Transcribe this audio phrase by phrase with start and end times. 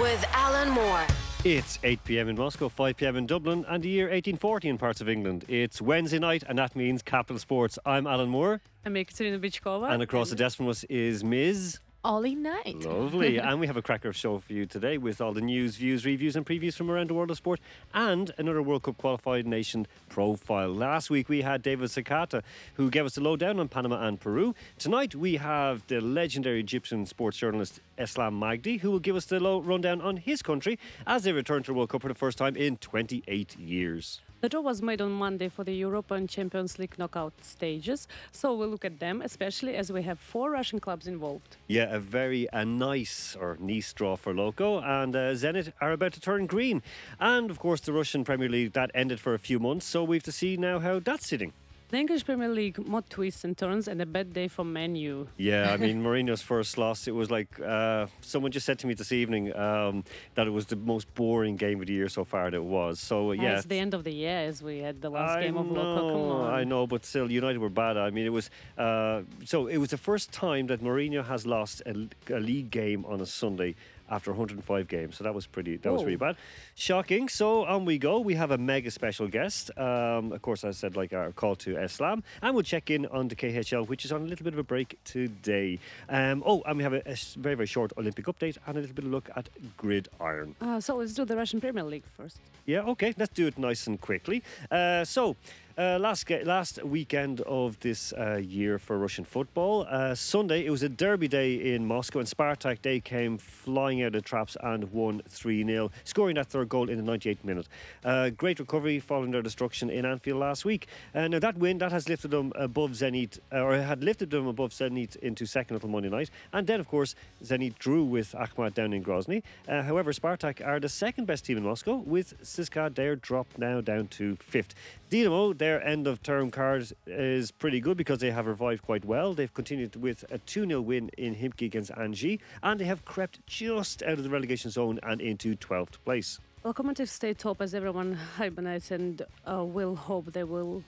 [0.00, 1.04] with Alan Moore.
[1.44, 5.00] It's 8 pm in Moscow, 5 pm in Dublin, and the year 1840 in parts
[5.00, 5.44] of England.
[5.46, 7.78] It's Wednesday night, and that means Capital Sports.
[7.84, 9.90] I'm Alan Moore, I'm Ekaterina Bichkova.
[9.90, 11.78] and across the desk from us is Ms.
[12.04, 12.84] Ollie Knight.
[12.84, 13.38] Lovely.
[13.38, 16.04] and we have a cracker of show for you today with all the news, views,
[16.04, 17.60] reviews, and previews from around the world of sport
[17.94, 20.68] and another World Cup qualified nation profile.
[20.68, 22.42] Last week we had David Sakata,
[22.74, 24.54] who gave us the lowdown on Panama and Peru.
[24.78, 29.40] Tonight we have the legendary Egyptian sports journalist Eslam Magdi, who will give us the
[29.40, 32.36] low rundown on his country as they return to the World Cup for the first
[32.36, 34.20] time in 28 years.
[34.44, 38.68] The draw was made on Monday for the European Champions League knockout stages, so we'll
[38.68, 41.56] look at them, especially as we have four Russian clubs involved.
[41.66, 46.12] Yeah, a very a nice or nice draw for Loco, and uh, Zenit are about
[46.12, 46.82] to turn green.
[47.18, 50.16] And of course, the Russian Premier League that ended for a few months, so we
[50.16, 51.54] have to see now how that's sitting.
[51.90, 55.28] The English Premier League more twists and turns and a bad day for Man U.
[55.36, 57.06] Yeah, I mean Mourinho's first loss.
[57.06, 60.02] It was like uh, someone just said to me this evening um,
[60.34, 62.50] that it was the most boring game of the year so far.
[62.50, 63.00] That it was.
[63.00, 65.42] So uh, yeah, It's the end of the year as we had the last I
[65.42, 66.08] game of Loco.
[66.08, 66.54] Come know, on.
[66.54, 67.96] I know, but still, United were bad.
[67.96, 71.82] I mean, it was uh, so it was the first time that Mourinho has lost
[71.86, 73.74] a, a league game on a Sunday
[74.10, 75.16] after 105 games.
[75.16, 75.76] So that was pretty.
[75.76, 76.06] That was Whoa.
[76.06, 76.36] really bad.
[76.74, 77.28] Shocking.
[77.28, 78.20] So on we go.
[78.20, 79.70] We have a mega special guest.
[79.76, 83.28] Um, of course, I said like our call to Islam, and we'll check in on
[83.28, 85.78] the KHL, which is on a little bit of a break today.
[86.08, 87.02] Um, oh, and we have a
[87.36, 90.54] very very short Olympic update and a little bit of look at gridiron.
[90.60, 92.40] Uh, so let's do the Russian Premier League first.
[92.66, 94.42] Yeah, okay, let's do it nice and quickly.
[94.70, 95.36] Uh, so,
[95.76, 100.70] uh, last ga- last weekend of this uh, year for Russian football, uh, Sunday it
[100.70, 104.56] was a derby day in Moscow, and Spartak they came flying out of the traps
[104.62, 107.66] and won three 0 scoring that third goal in the 98th minute.
[108.04, 110.86] Uh, great recovery following their destruction in Anfield last week.
[111.14, 114.46] Uh, now that win that has lifted them above Zenit, uh, or had lifted them
[114.46, 118.74] above Zenit into second until Monday night, and then of course Zenit drew with Akhmat
[118.74, 119.42] down in Grozny.
[119.68, 122.94] Uh, however, Spartak are the second best team in Moscow with CSKA.
[122.94, 124.74] They're dropped now down to fifth.
[125.10, 129.32] Dynamo, their end of term card is pretty good because they have revived quite well.
[129.32, 133.36] They've continued with a 2 0 win in Khimki against Anzhi, and they have crept
[133.46, 136.38] just out of the relegation zone and into 12th place.
[136.66, 140.82] Lokomotiv stay top as everyone hibernates and uh, will hope they will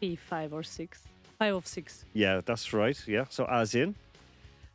[0.00, 1.02] be five or six.
[1.38, 2.04] Five of six.
[2.12, 2.98] Yeah, that's right.
[3.06, 3.94] Yeah, so as in,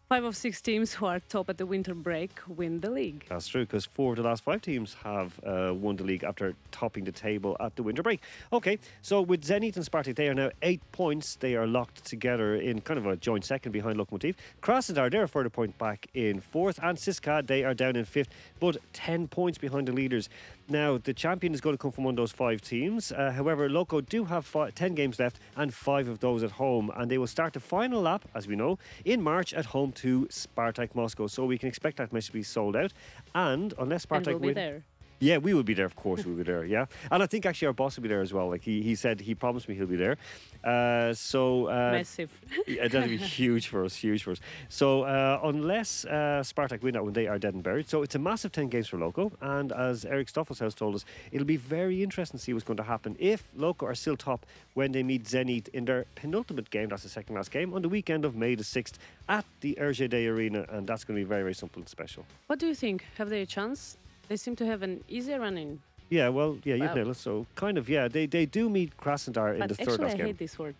[0.09, 3.25] Five of six teams who are top at the winter break win the league.
[3.27, 6.55] That's true because four of the last five teams have uh, won the league after
[6.71, 8.21] topping the table at the winter break.
[8.53, 11.35] Okay, so with Zenit and Spartak, they are now eight points.
[11.35, 14.35] They are locked together in kind of a joint second behind Lokomotiv.
[14.61, 18.29] Krasnodar, they're a further point back in fourth, and CSKA, they are down in fifth,
[18.61, 20.29] but ten points behind the leaders.
[20.69, 23.11] Now, the champion is going to come from one of those five teams.
[23.11, 26.91] Uh, however, Loco do have fi- 10 games left and five of those at home,
[26.95, 30.27] and they will start the final lap, as we know, in March at home to
[30.31, 31.27] Spartak Moscow.
[31.27, 32.93] So we can expect that match to be sold out.
[33.35, 34.83] And unless and Spartak we'll be win, there.
[35.19, 35.85] Yeah, we will be there.
[35.85, 36.63] Of course, we'll be there.
[36.65, 38.49] Yeah, and I think actually our boss will be there as well.
[38.49, 40.17] Like he, he said, he promised me he'll be there.
[40.63, 42.31] Uh, so uh, Massive.
[42.67, 44.39] yeah, that'll be huge for us, huge for us.
[44.69, 47.89] So uh, unless uh, Spartak win that one, they are dead and buried.
[47.89, 51.05] So it's a massive ten games for Loco, and as Eric Stoffels has told us,
[51.31, 54.45] it'll be very interesting to see what's going to happen if Loco are still top
[54.73, 56.89] when they meet Zenit in their penultimate game.
[56.89, 58.99] That's the second last game on the weekend of May the sixth
[59.29, 62.25] at the RZD Arena, and that's going to be very, very simple and special.
[62.47, 63.03] What do you think?
[63.17, 63.97] Have they a chance?
[64.27, 65.79] They seem to have an easy run in.
[66.09, 66.93] Yeah, well, yeah, Wow.
[66.93, 67.15] nailed it.
[67.17, 70.19] So kind of, yeah, they they do meet Krasnodar in But the third actually, last
[70.19, 70.75] I hate this word.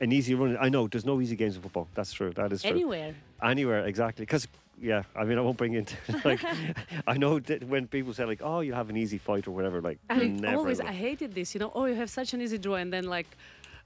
[0.00, 0.56] An easy run.
[0.60, 1.88] I know there's no easy games in football.
[1.94, 2.30] That's true.
[2.32, 2.70] That is true.
[2.70, 3.14] Anywhere.
[3.42, 4.24] Anywhere, exactly.
[4.26, 4.46] Because
[4.78, 6.40] yeah, I mean, I won't bring into like.
[7.06, 9.80] I know that when people say like, "Oh, you have an easy fight" or whatever,
[9.80, 10.80] like I always.
[10.80, 11.54] I hated this.
[11.54, 13.28] You know, oh, you have such an easy draw, and then like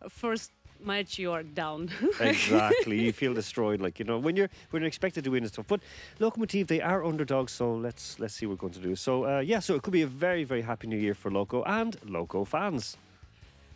[0.08, 0.50] first
[0.84, 1.90] match you are down.
[2.20, 3.00] exactly.
[3.00, 5.66] You feel destroyed, like you know when you're when you're expected to win and stuff.
[5.68, 5.80] But
[6.18, 8.96] Lokomotiv, they are underdogs, so let's let's see what we're going to do.
[8.96, 11.62] So uh, yeah, so it could be a very very happy new year for Loco
[11.64, 12.96] and Loco fans.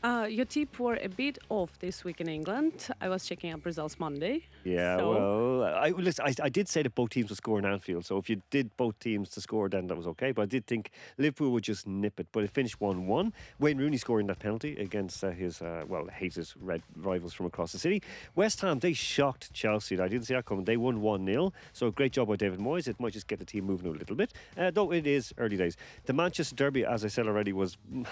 [0.04, 2.88] Uh, your tip were a bit off this week in England.
[3.00, 4.42] I was checking up results Monday.
[4.62, 7.64] Yeah, So- well, I, listen, I I did say that both teams would score in
[7.64, 10.32] Anfield, so if you did both teams to score, then that was okay.
[10.32, 13.32] But I did think Liverpool would just nip it, but it finished one-one.
[13.58, 17.72] Wayne Rooney scoring that penalty against uh, his uh, well hated red rivals from across
[17.72, 18.02] the city.
[18.34, 19.98] West Ham they shocked Chelsea.
[19.98, 20.66] I didn't see that coming.
[20.66, 22.88] They won one 0 so great job by David Moyes.
[22.88, 25.56] It might just get the team moving a little bit, uh, though it is early
[25.56, 25.78] days.
[26.04, 28.06] The Manchester Derby, as I said already, was mm,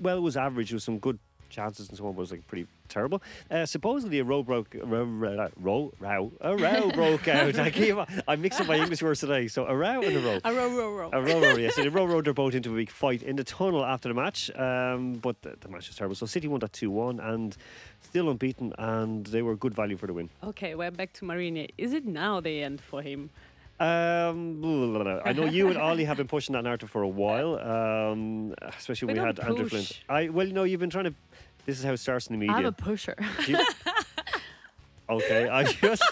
[0.00, 0.72] well, it was average.
[0.72, 1.19] Was some good
[1.50, 3.22] chances and so on was like pretty terrible.
[3.50, 7.58] Uh, supposedly a row broke, row, row, row, row, a row broke out.
[7.58, 9.48] I keep, I mixed up my English words today.
[9.48, 10.38] So a row and a row.
[10.44, 11.10] A row, row, row.
[11.12, 11.74] A row, row, yes.
[11.74, 14.14] So they row, rowed their boat into a big fight in the tunnel after the
[14.14, 14.50] match.
[14.56, 16.16] Um, but the, the match was terrible.
[16.16, 17.56] So City won that 2 1 and
[18.00, 20.28] still unbeaten, and they were good value for the win.
[20.42, 21.68] Okay, we're back to Mourinho.
[21.78, 23.30] Is it now the end for him?
[23.80, 25.20] Um.
[25.24, 29.06] I know you and Ollie have been pushing that narrative for a while, um, especially
[29.06, 29.70] when We we, had don't Andrew push.
[29.70, 30.00] Flint.
[30.08, 31.14] I well, no, you've been trying to.
[31.66, 32.56] This is how it starts in the media.
[32.56, 33.14] I'm a pusher.
[33.46, 33.58] Do you-
[35.10, 36.02] okay, I just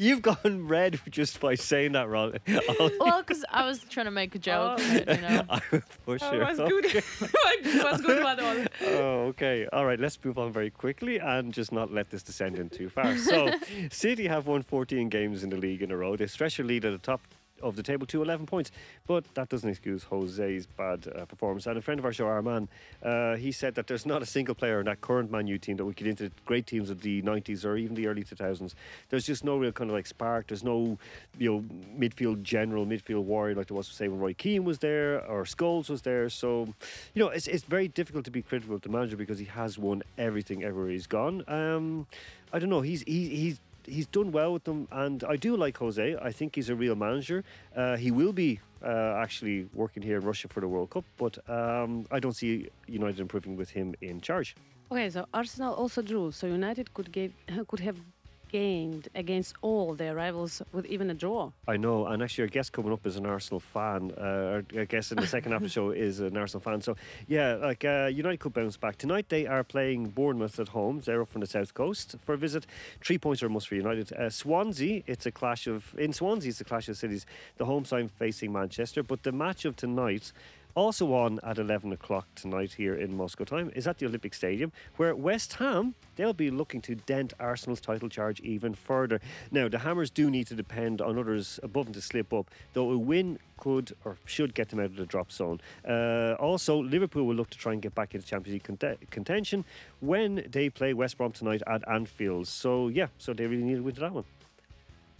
[0.00, 2.38] you've gone red just by saying that, Ron.
[2.48, 4.78] well, because I was trying to make a joke.
[4.80, 5.02] Oh.
[5.04, 5.42] but, you know.
[5.48, 6.24] I'm a pusher.
[6.32, 7.04] Oh, was good.
[7.84, 8.40] was good one.
[8.40, 8.66] all.
[8.82, 9.66] Oh, okay.
[9.72, 12.88] All right, let's move on very quickly and just not let this descend in too
[12.88, 13.16] far.
[13.16, 13.50] So,
[13.90, 16.16] City have won 14 games in the league in a row.
[16.16, 17.20] They stretch their lead at the top
[17.62, 18.70] of the table to 11 points,
[19.06, 21.66] but that doesn't excuse Jose's bad uh, performance.
[21.66, 22.68] And a friend of our show, Arman,
[23.02, 25.76] uh, he said that there's not a single player in that current Man U team
[25.76, 28.74] that would get into great teams of the 90s or even the early 2000s.
[29.08, 30.48] There's just no real kind of like spark.
[30.48, 30.98] There's no,
[31.38, 31.64] you know,
[31.98, 35.88] midfield general, midfield warrior like there was, say, when Roy Keane was there or Scholes
[35.88, 36.28] was there.
[36.28, 36.74] So,
[37.14, 39.78] you know, it's, it's very difficult to be critical of the manager because he has
[39.78, 41.44] won everything everywhere he's gone.
[41.48, 42.06] Um,
[42.52, 42.80] I don't know.
[42.80, 46.16] He's he, he's he's done well with them, and I do like Jose.
[46.20, 47.44] I think he's a real manager.
[47.74, 51.38] Uh, he will be uh, actually working here in Russia for the World Cup, but
[51.48, 54.54] um, I don't see United improving with him in charge.
[54.90, 57.32] Okay, so Arsenal also drew, so United could give
[57.68, 57.98] could have
[58.48, 61.50] gained against all their rivals with even a draw.
[61.66, 64.12] I know, and actually, our guest coming up is an Arsenal fan.
[64.16, 66.80] Uh, our guest in the second half of the show is an Arsenal fan.
[66.80, 66.96] So,
[67.26, 69.28] yeah, like uh, United could bounce back tonight.
[69.28, 71.00] They are playing Bournemouth at home.
[71.04, 72.66] They're up from the south coast for a visit.
[73.04, 74.12] Three points are a must for United.
[74.12, 77.26] Uh, Swansea, it's a clash of in Swansea, it's a clash of cities.
[77.58, 80.32] The home side facing Manchester, but the match of tonight.
[80.76, 84.70] Also on at 11 o'clock tonight here in Moscow time is at the Olympic Stadium,
[84.96, 89.18] where West Ham they'll be looking to dent Arsenal's title charge even further.
[89.50, 92.90] Now the Hammers do need to depend on others above them to slip up, though
[92.90, 95.62] a win could or should get them out of the drop zone.
[95.88, 99.64] Uh, also, Liverpool will look to try and get back into Champions League conte- contention
[100.00, 102.48] when they play West Brom tonight at Anfield.
[102.48, 104.24] So yeah, so they really need to win that one.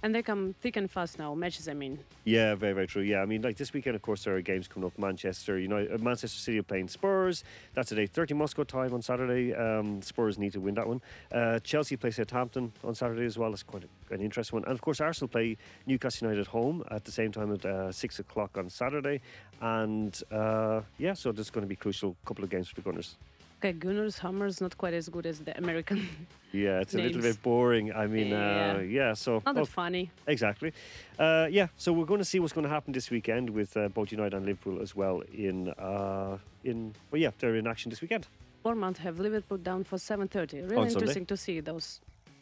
[0.07, 1.99] And they come thick and fast now, matches I mean.
[2.23, 3.03] Yeah, very, very true.
[3.03, 4.97] Yeah, I mean, like this weekend, of course, there are games coming up.
[4.97, 7.43] Manchester, know, uh, Manchester City are playing Spurs.
[7.75, 9.53] That's at thirty Moscow time on Saturday.
[9.53, 11.01] Um, Spurs need to win that one.
[11.33, 13.51] Uh, Chelsea play Southampton on Saturday as well.
[13.51, 14.65] That's quite a, an interesting one.
[14.67, 15.57] And of course, Arsenal play
[15.87, 19.21] Newcastle United at home at the same time at uh, six o'clock on Saturday.
[19.61, 23.17] And uh, yeah, so there's going to be crucial couple of games for the Gunners.
[23.59, 26.09] Okay, Gunners Hammers not quite as good as the American.
[26.53, 27.93] Yeah, it's a little bit boring.
[27.93, 28.77] I mean, Yeah.
[28.77, 29.13] uh, yeah.
[29.15, 30.11] So not oh, that funny.
[30.27, 30.73] Exactly.
[31.19, 33.89] Uh, yeah, so we're going to see what's going to happen this weekend with uh,
[33.89, 35.23] both United and Liverpool as well.
[35.35, 38.27] In uh, in well, yeah, they're in action this weekend.
[38.63, 40.53] Bournemouth have Liverpool down for 7:30.
[40.53, 40.93] Really On Sunday.
[40.93, 42.01] interesting to see those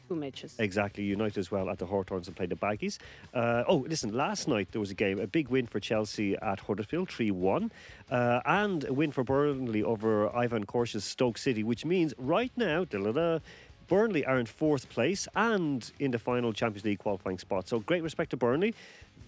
[0.08, 0.54] two matches.
[0.58, 1.04] Exactly.
[1.04, 2.98] United as well at the Hawthorns and play the Baggies.
[3.32, 6.60] Uh, oh, listen, last night there was a game, a big win for Chelsea at
[6.60, 7.72] Huddersfield, 3 1,
[8.10, 12.84] uh, and a win for Burnley over Ivan Korsh's Stoke City, which means right now,
[13.86, 17.68] Burnley are in fourth place and in the final Champions League qualifying spot.
[17.68, 18.74] So great respect to Burnley,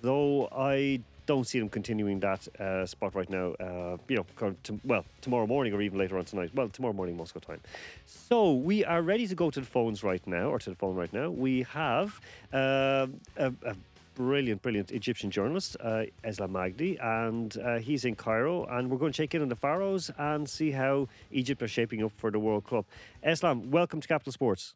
[0.02, 3.52] though I don't see them continuing that uh, spot right now.
[3.60, 6.50] Uh, you know, to, well, tomorrow morning or even later on tonight.
[6.54, 7.60] Well, tomorrow morning Moscow time.
[8.06, 10.96] So we are ready to go to the phones right now, or to the phone
[10.96, 11.30] right now.
[11.30, 12.20] We have
[12.52, 13.76] uh, a, a
[14.14, 18.64] brilliant, brilliant Egyptian journalist, uh, Eslam Magdi, and uh, he's in Cairo.
[18.64, 22.02] And we're going to check in on the Pharaohs and see how Egypt are shaping
[22.02, 22.86] up for the World Cup.
[23.24, 24.74] Eslam, welcome to Capital Sports.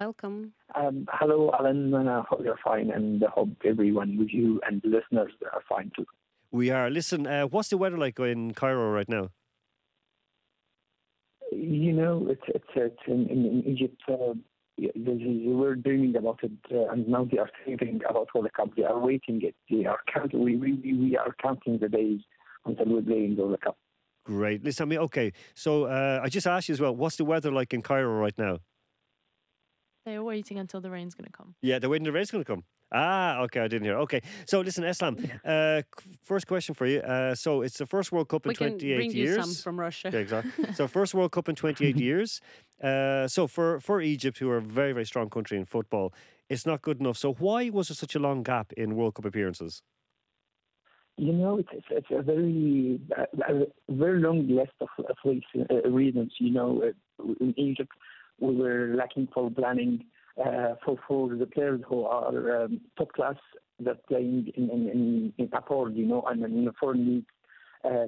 [0.00, 0.52] Welcome.
[0.74, 1.94] Um, hello, Alan.
[1.94, 5.62] and I hope you're fine, and I hope everyone with you and the listeners are
[5.68, 6.04] fine too.
[6.50, 6.90] We are.
[6.90, 9.30] Listen, uh, what's the weather like in Cairo right now?
[11.50, 14.02] You know, it's it's, it's in, in, in Egypt.
[14.08, 14.34] Uh,
[14.76, 18.76] yeah, this we're dreaming about it, uh, and now they are thinking about World Cup.
[18.76, 19.54] They are waiting it.
[19.70, 20.42] They are counting.
[20.42, 22.20] We, we we are counting the days
[22.66, 23.78] until we're playing the World Cup.
[24.24, 24.62] Great.
[24.62, 25.32] Listen, I mean, okay.
[25.54, 28.36] So uh, I just asked you as well, what's the weather like in Cairo right
[28.36, 28.58] now?
[30.06, 31.56] They're waiting until the rain's going to come.
[31.62, 32.62] Yeah, they're waiting the rain's going to come.
[32.92, 33.98] Ah, okay, I didn't hear.
[33.98, 35.82] Okay, so listen, Eslam, uh,
[36.22, 37.00] first question for you.
[37.00, 39.36] Uh, so it's the first World Cup in We can 28 bring years.
[39.36, 40.10] you some from Russia.
[40.12, 40.72] Yeah, exactly.
[40.74, 42.40] so first World Cup in 28 years.
[42.80, 46.14] Uh, so for, for Egypt, who are a very, very strong country in football,
[46.48, 47.16] it's not good enough.
[47.16, 49.82] So why was there such a long gap in World Cup appearances?
[51.18, 56.30] You know, it's it's, it's a very a, a very long list of, of reasons,
[56.30, 56.44] uh.
[56.44, 57.90] You know, uh, in Egypt,
[58.40, 60.04] we were lacking for planning
[60.44, 63.36] uh, for for the players who are um, top class
[63.80, 65.94] that playing in in, in, in abroad.
[65.94, 67.24] You know, and in the foreign league.
[67.84, 68.06] Uh,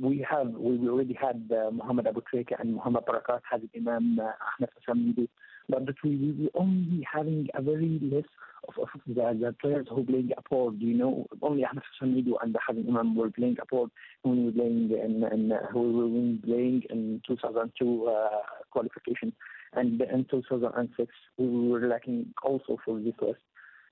[0.00, 4.70] we have we already had uh, Mohamed Aboutrika and Mohamed Barakat, Hazem Emam, uh, Ahmed
[4.78, 5.28] Hassan
[5.68, 8.28] but that we we only having a very list
[8.68, 10.76] of, of the, the players who playing abroad.
[10.78, 13.90] You know, only Ahmed Hassan and having Imam were playing abroad
[14.22, 18.28] when we were playing in, in uh, who we were playing in 2002 uh,
[18.70, 19.32] qualification,
[19.74, 23.40] and in 2006 we were lacking also for this list.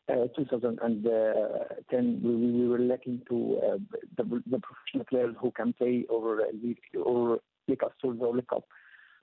[0.08, 3.78] uh, 2010, we, we were lacking to uh,
[4.16, 8.64] the, the professional players who can play over uh, league or League or the Cup.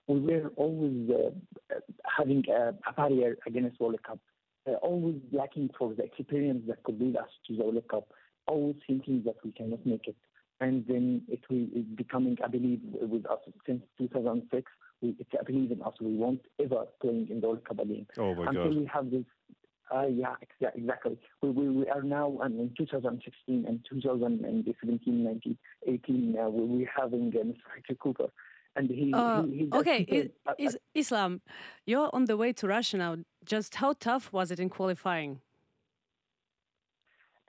[0.07, 1.75] We were always uh,
[2.17, 4.19] having a, barrier against World Cup,
[4.67, 8.07] uh, always lacking for the experience that could lead us to the World Cup,
[8.47, 10.15] always thinking that we cannot make it.
[10.59, 14.71] And then it will becoming a belief with us since 2006.
[15.01, 15.93] We, it's a belief in us.
[16.01, 18.07] We won't ever playing in the World Cup again.
[18.17, 18.75] Oh my Until God.
[18.75, 19.25] we have this
[19.93, 21.17] uh, yeah, exa- exactly.
[21.41, 26.35] We, we, we are now um, in 2016 and 2017, 19, 18.
[26.37, 27.55] Uh, we, we're having uh, Mr.
[27.77, 28.29] Héctor Cúper.
[28.77, 31.41] And he, Uh, he, he's okay, actually, I- is, Islam,
[31.85, 33.13] you're on the way to Russia now.
[33.53, 35.41] Just how tough was it in qualifying?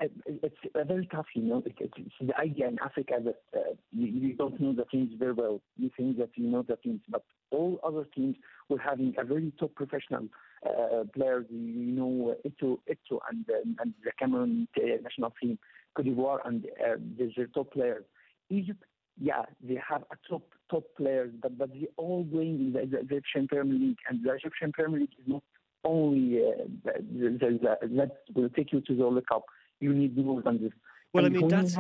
[0.00, 1.62] uh, it's uh, very tough, you know.
[1.66, 5.12] It, it's, it's the idea in Africa that uh, you, you don't know the teams
[5.18, 5.60] very well.
[5.76, 8.36] You think that you know the teams, but all other teams
[8.68, 10.26] were having a very top professional
[10.64, 11.46] uh, players.
[11.50, 14.68] You know, Eto'o, Eto'o and, um, and the Cameroon
[15.02, 15.58] national team,
[15.96, 16.96] Cote d'Ivoire, and uh,
[17.36, 18.04] their top players.
[18.50, 18.82] Egypt,
[19.20, 22.98] yeah, they have a top top players, but but they all going in the, the
[23.00, 25.42] Egyptian Premier League, and the Egyptian Premier League is not
[25.84, 26.92] only uh, the,
[27.40, 29.44] the, the, that will take you to the World Cup.
[29.80, 30.72] You need more than this.
[31.12, 31.76] Well, I mean, that's-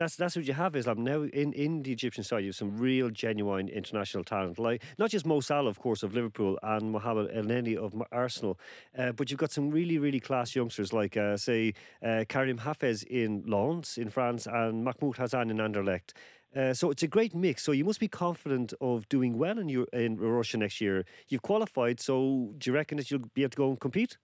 [0.00, 1.04] That's that's what you have, Islam.
[1.04, 5.08] Now in, in the Egyptian side, you have some real, genuine international talent, like not
[5.10, 8.58] just Mo Salah, of course, of Liverpool, and Mohamed El Neni of Arsenal,
[8.98, 13.04] uh, but you've got some really, really class youngsters like, uh, say, uh, Karim Hafez
[13.04, 16.12] in Lens in France and Mahmoud Hassan in Anderlecht.
[16.56, 17.62] Uh, so it's a great mix.
[17.62, 21.04] So you must be confident of doing well in your, in Russia next year.
[21.28, 24.16] You've qualified, so do you reckon that you'll be able to go and compete?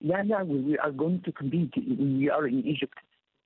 [0.00, 1.72] Yeah, yeah, we, we are going to compete.
[1.76, 2.94] We are in Egypt.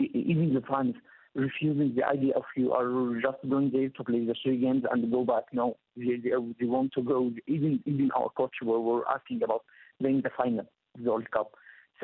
[0.00, 0.94] Even the fans
[1.34, 5.10] refusing the idea of you are just going there to play the three games and
[5.10, 5.44] go back.
[5.52, 7.32] No, they, they, they want to go.
[7.46, 9.64] Even even our coach were, were asking about
[10.00, 10.64] playing the final
[10.96, 11.52] the World Cup.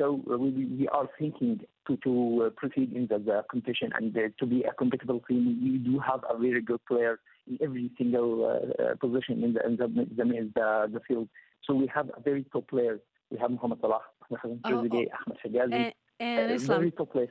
[0.01, 4.63] So uh, we, are thinking to uh, proceed in the, competition and uh, to be
[4.63, 5.59] a competitive team.
[5.61, 8.59] We do have a very good player in every single
[8.99, 11.29] position in the in the, the, the the field.
[11.67, 12.99] So we have a very top players.
[13.29, 14.01] We have Mohamed Salah,
[14.43, 15.73] Ahmed Oh, Trezeguet, Ahmed.
[15.73, 17.29] And, and uh, Islam, very top players.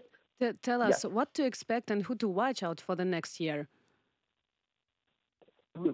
[0.63, 3.67] tell us what to expect and who to watch out for the next year.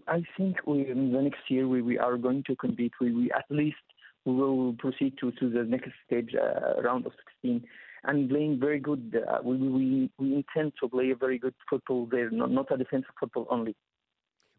[0.09, 2.93] I think in the next year we, we are going to compete.
[3.01, 3.87] We at least
[4.27, 7.65] we will proceed to, to the next stage, uh, round of 16,
[8.05, 9.17] and playing very good.
[9.29, 12.77] Uh, we, we we intend to play a very good football there, not, not a
[12.77, 13.75] defensive football only.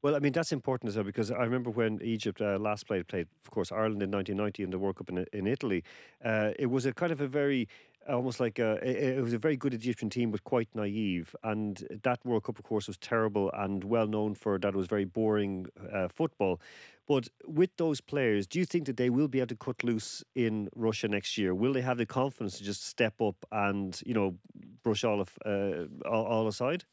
[0.03, 3.07] Well, I mean that's important as well because I remember when Egypt uh, last played
[3.07, 5.83] played, of course, Ireland in 1990 in the World Cup in, in Italy.
[6.24, 7.67] Uh, it was a kind of a very
[8.09, 11.35] almost like a, it, it was a very good Egyptian team, but quite naive.
[11.43, 14.87] And that World Cup, of course, was terrible and well known for that it was
[14.87, 16.59] very boring uh, football.
[17.07, 20.23] But with those players, do you think that they will be able to cut loose
[20.35, 21.55] in Russia next year?
[21.55, 24.35] Will they have the confidence to just step up and you know
[24.83, 26.83] brush all of uh, all, all aside?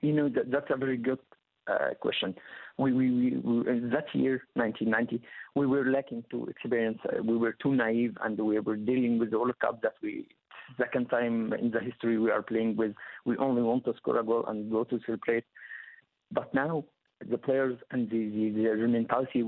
[0.00, 1.18] You know that, that's a very good
[1.66, 2.36] uh, question.
[2.78, 5.20] We, we, we, in that year, 1990,
[5.56, 6.98] we were lacking to experience.
[7.04, 10.28] Uh, we were too naive, and we were dealing with the World Cup that we
[10.76, 12.92] second time in the history we are playing with.
[13.24, 15.44] We only want to score a goal and go to celebrate.
[16.30, 16.84] But now
[17.28, 19.42] the players and the, the, mentality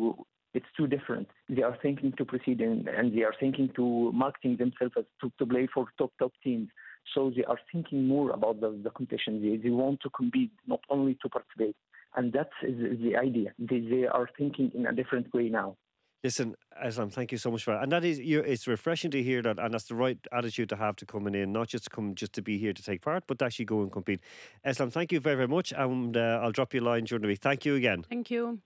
[0.52, 1.28] it's too different.
[1.48, 5.30] They are thinking to proceed in, and they are thinking to marketing themselves as to,
[5.38, 6.68] to play for top top teams.
[7.14, 9.40] So they are thinking more about the, the competition.
[9.40, 11.76] They, they want to compete, not only to participate.
[12.16, 13.52] And that is the idea.
[13.58, 15.76] They, they are thinking in a different way now.
[16.22, 17.82] Listen, Aslam, thank you so much for that.
[17.82, 20.76] And that is, you it's refreshing to hear that, and that's the right attitude to
[20.76, 23.24] have to coming in, not just to come just to be here to take part,
[23.26, 24.20] but to actually go and compete.
[24.66, 27.28] Aslam, thank you very, very much, and uh, I'll drop you a line during the
[27.28, 27.40] week.
[27.40, 28.04] Thank you again.
[28.06, 28.60] Thank you.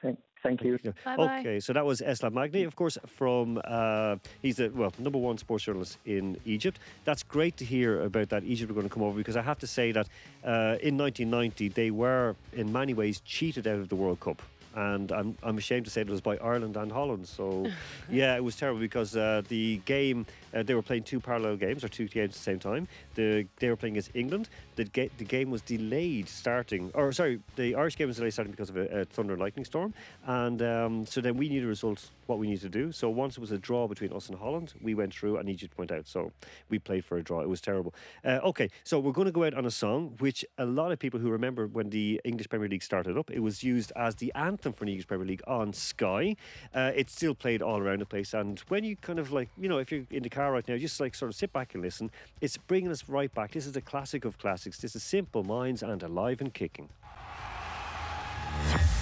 [0.00, 0.78] Thank, thank you.
[1.04, 1.40] Bye-bye.
[1.40, 5.38] Okay, so that was Eslam Magdi, of course, from uh, he's the well number one
[5.38, 6.78] sports journalist in Egypt.
[7.04, 8.44] That's great to hear about that.
[8.44, 10.06] Egypt are going to come over because I have to say that
[10.44, 14.42] uh, in 1990 they were in many ways cheated out of the World Cup.
[14.74, 17.26] And I'm, I'm ashamed to say it was by Ireland and Holland.
[17.26, 17.66] So,
[18.10, 21.84] yeah, it was terrible because uh, the game, uh, they were playing two parallel games
[21.84, 22.88] or two games at the same time.
[23.14, 24.48] The, they were playing against England.
[24.76, 28.50] The, ga- the game was delayed starting, or sorry, the Irish game was delayed starting
[28.50, 29.94] because of a, a thunder and lightning storm.
[30.26, 32.92] And um, so then we knew the results, what we needed to do.
[32.92, 35.76] So once it was a draw between us and Holland, we went through and Egypt
[35.78, 36.06] went out.
[36.06, 36.32] So
[36.68, 37.40] we played for a draw.
[37.40, 37.94] It was terrible.
[38.24, 40.98] Uh, okay, so we're going to go out on a song which a lot of
[40.98, 44.32] people who remember when the English Premier League started up, it was used as the
[44.34, 46.36] anthem for the English Premier League on Sky.
[46.74, 48.34] Uh, it's still played all around the place.
[48.34, 50.76] And when you kind of like, you know, if you're in the car right now,
[50.76, 53.52] just like sort of sit back and listen, it's bringing us right back.
[53.52, 54.78] This is a classic of classics.
[54.78, 56.88] This is Simple Minds and Alive and Kicking.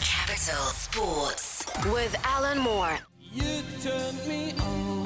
[0.00, 2.98] Capital Sports with Alan Moore.
[3.32, 4.97] You turned me on.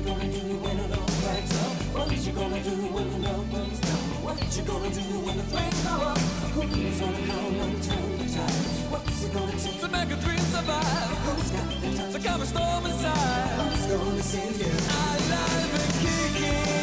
[0.00, 1.72] you gonna do when the love flags up?
[1.94, 4.24] What is you gonna do when the love burns down?
[4.24, 5.96] What is you gonna do when the flames go?
[6.56, 8.50] Who's gonna come and turn the tide?
[8.92, 11.18] What's it gonna take to make a dream survive?
[11.26, 13.48] Who's got the time to calm a storm inside?
[13.60, 14.72] Who's gonna save you?
[14.72, 16.79] Alive and kicking.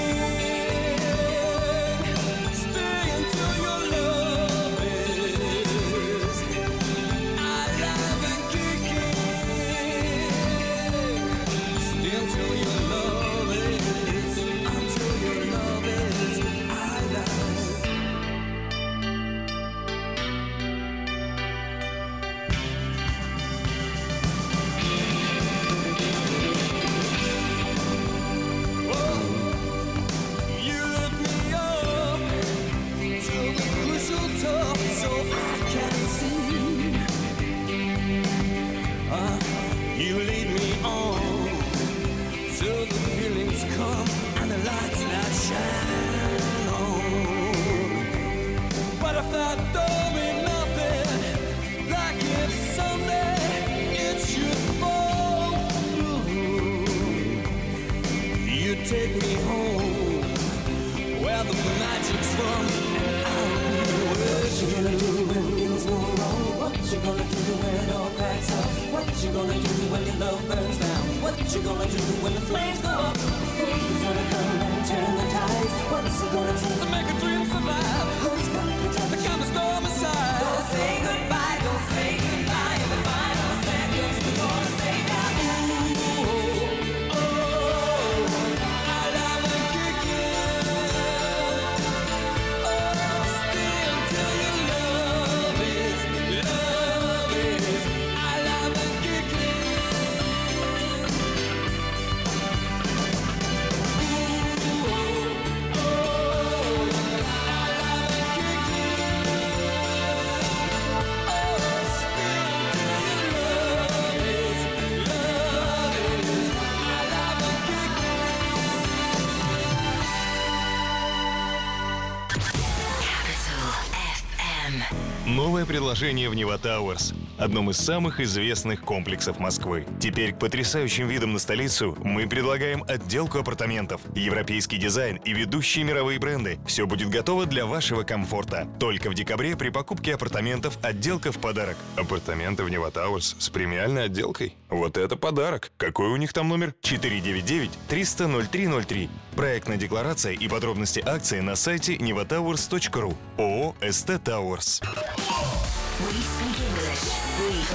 [125.68, 129.86] Предложение в Нева Тауэрс, одном из самых известных комплексов Москвы.
[130.00, 136.20] Теперь к потрясающим видам на столицу мы предлагаем отделку апартаментов, европейский дизайн и ведущие мировые
[136.20, 136.60] бренды.
[136.66, 138.68] Все будет готово для вашего комфорта.
[138.80, 141.78] Только в декабре при покупке апартаментов отделка в подарок.
[141.96, 144.56] Апартаменты в Нева Тауэрс с премиальной отделкой.
[144.70, 145.72] Вот это подарок.
[145.78, 146.74] Какой у них там номер?
[146.82, 149.10] 499-300-0303.
[149.36, 153.16] Проектная декларация и подробности акции на сайте nevatowers.ru.
[153.38, 154.82] ООО «СТ Тауэрс».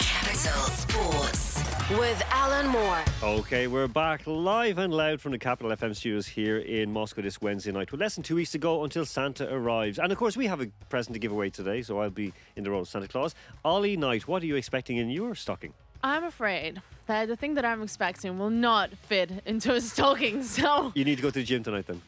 [0.00, 1.64] Capital Sports
[1.98, 3.02] with Alan Moore.
[3.22, 7.40] Okay, we're back live and loud from the Capital FM studios here in Moscow this
[7.40, 7.90] Wednesday night.
[7.90, 9.98] With less than two weeks to go until Santa arrives.
[9.98, 12.64] And of course, we have a present to give away today, so I'll be in
[12.64, 13.34] the role of Santa Claus.
[13.64, 15.72] Ollie Knight, what are you expecting in your stocking?
[16.02, 20.42] I'm afraid that the thing that I'm expecting will not fit into a stocking.
[20.42, 22.02] So, You need to go to the gym tonight then.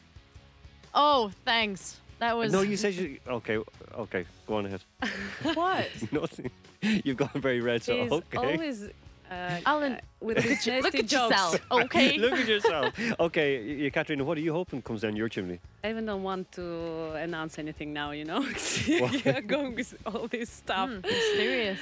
[0.93, 1.99] oh, thanks.
[2.19, 3.17] That was No, you said you.
[3.27, 3.59] Okay,
[3.95, 4.81] okay, go on ahead.
[5.53, 5.87] What?
[6.11, 6.51] Nothing.
[6.81, 8.37] You've gone very red, so He's okay.
[8.37, 8.89] always
[9.29, 11.31] uh, Alan, uh, with his nasty Look at jokes.
[11.31, 12.17] yourself, okay?
[12.17, 12.93] Look at yourself.
[13.19, 15.59] Okay, y- y- Katrina, what are you hoping comes down your chimney?
[15.83, 18.45] I even don't want to announce anything now, you know?
[18.85, 20.89] You're going with all this stuff.
[20.89, 21.79] Hmm, mysterious.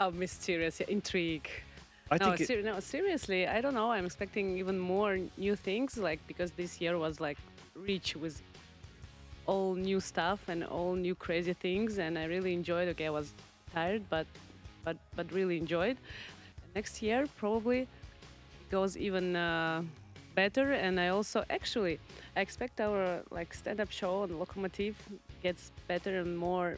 [0.00, 1.48] Oh, mysterious, yeah, intrigue.
[2.10, 3.90] I no, think it- ser- no, seriously, I don't know.
[3.92, 7.38] I'm expecting even more new things, like because this year was like
[7.76, 8.42] rich with
[9.48, 12.86] all new stuff and all new crazy things, and I really enjoyed.
[12.92, 13.32] Okay, I was
[13.74, 14.26] tired, but
[14.84, 15.96] but but really enjoyed.
[16.76, 17.88] Next year probably
[18.70, 19.82] goes even uh,
[20.34, 21.98] better, and I also actually
[22.36, 24.96] I expect our like stand-up show on Locomotive
[25.42, 26.76] gets better and more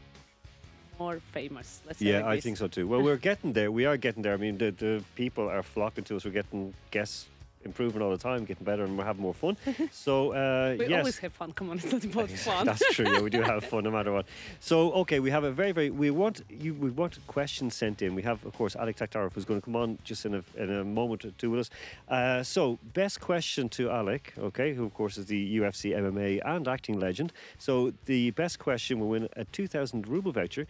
[0.98, 1.83] more famous.
[1.98, 2.87] Yeah, like I think so too.
[2.87, 3.70] Well, we're getting there.
[3.72, 4.35] We are getting there.
[4.35, 6.24] I mean, the, the people are flocking to us.
[6.24, 7.26] We're getting guests
[7.64, 9.57] improving all the time, getting better, and we're having more fun.
[9.92, 10.99] so, uh, We yes.
[10.99, 11.53] always have fun.
[11.53, 12.66] Come on, it's not about fun.
[12.66, 13.07] That's true.
[13.09, 14.27] Yeah, we do have fun no matter what.
[14.61, 15.90] So, okay, we have a very, very.
[15.90, 16.75] We want you.
[16.75, 18.14] We want questions sent in.
[18.14, 20.70] We have, of course, Alec Taktarov who's going to come on just in a in
[20.70, 21.70] a moment or two with us.
[22.09, 26.68] Uh, so, best question to Alec, okay, who of course is the UFC, MMA, and
[26.68, 27.33] acting legend.
[27.59, 30.66] So, the best question will win a two thousand ruble voucher,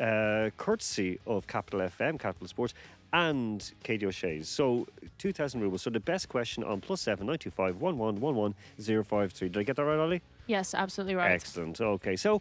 [0.00, 2.74] uh, courtesy of Capital FM, Capital Sports.
[3.12, 4.48] And Katie O'Shea's.
[4.48, 4.86] So
[5.18, 5.82] 2,000 rubles.
[5.82, 9.04] So the best question on plus seven nine two five one one one one zero
[9.04, 9.48] five three.
[9.48, 10.22] Did I get that right, Ollie?
[10.46, 11.30] Yes, absolutely right.
[11.30, 11.80] Excellent.
[11.80, 12.40] Okay, so,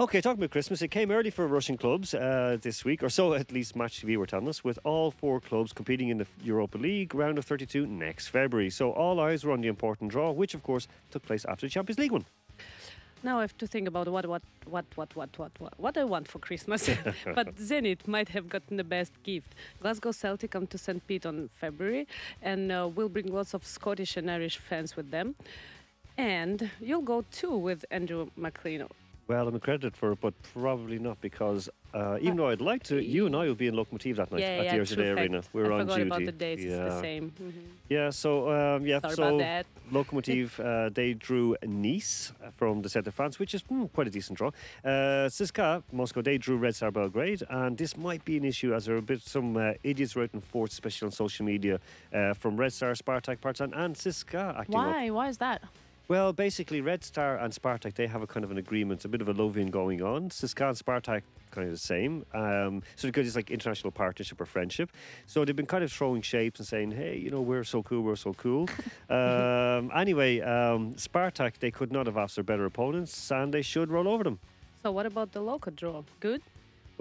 [0.00, 3.34] okay, talking about Christmas, it came early for Russian clubs uh, this week, or so
[3.34, 6.78] at least Match TV were telling us, with all four clubs competing in the Europa
[6.78, 8.70] League round of 32 next February.
[8.70, 11.70] So all eyes were on the important draw, which of course took place after the
[11.70, 12.24] Champions League one.
[13.24, 16.04] Now I have to think about what what what what what what what, what I
[16.04, 16.88] want for Christmas.
[17.34, 19.54] but Zenit might have gotten the best gift.
[19.80, 21.06] Glasgow Celtic come to St.
[21.06, 22.08] Pete on February,
[22.42, 25.36] and uh, will bring lots of Scottish and Irish fans with them.
[26.18, 28.86] And you'll go too with Andrew McLean.
[29.28, 33.02] Well, I'm accredited for it, but probably not because uh, even though I'd like to,
[33.02, 34.98] you and I will be in Locomotive that night yeah, at yeah, the fact.
[34.98, 35.42] Arena.
[35.52, 36.06] We're I on forgot duty.
[36.08, 36.62] about the dates.
[36.64, 37.32] It's the same.
[37.40, 37.52] Mhm.
[37.88, 39.66] Yeah, so um, yeah, Sorry so about that.
[39.90, 44.06] Locomotive uh, they drew Nice uh, from the set of France, which is hmm, quite
[44.06, 44.48] a decent draw.
[44.84, 48.86] Uh, CSKA Moscow they drew Red Star Belgrade, and this might be an issue as
[48.86, 51.78] there are a bit some uh, idiots writing force, especially on social media,
[52.12, 54.86] uh, from Red Star, Spartak, Partizan, and CSKA acting up.
[54.86, 55.10] Why?
[55.10, 55.62] Why is that?
[56.12, 59.22] Well, basically, Red Star and Spartak they have a kind of an agreement, a bit
[59.22, 60.28] of a love-in going on.
[60.28, 62.26] CSKA and Spartak kind of the same.
[62.34, 64.92] Um, so because it's like international partnership or friendship,
[65.26, 68.02] so they've been kind of throwing shapes and saying, "Hey, you know, we're so cool,
[68.02, 68.68] we're so cool."
[69.08, 73.90] um, anyway, um, Spartak they could not have asked their better opponents, and they should
[73.90, 74.38] roll over them.
[74.82, 76.02] So what about the local draw?
[76.20, 76.42] Good.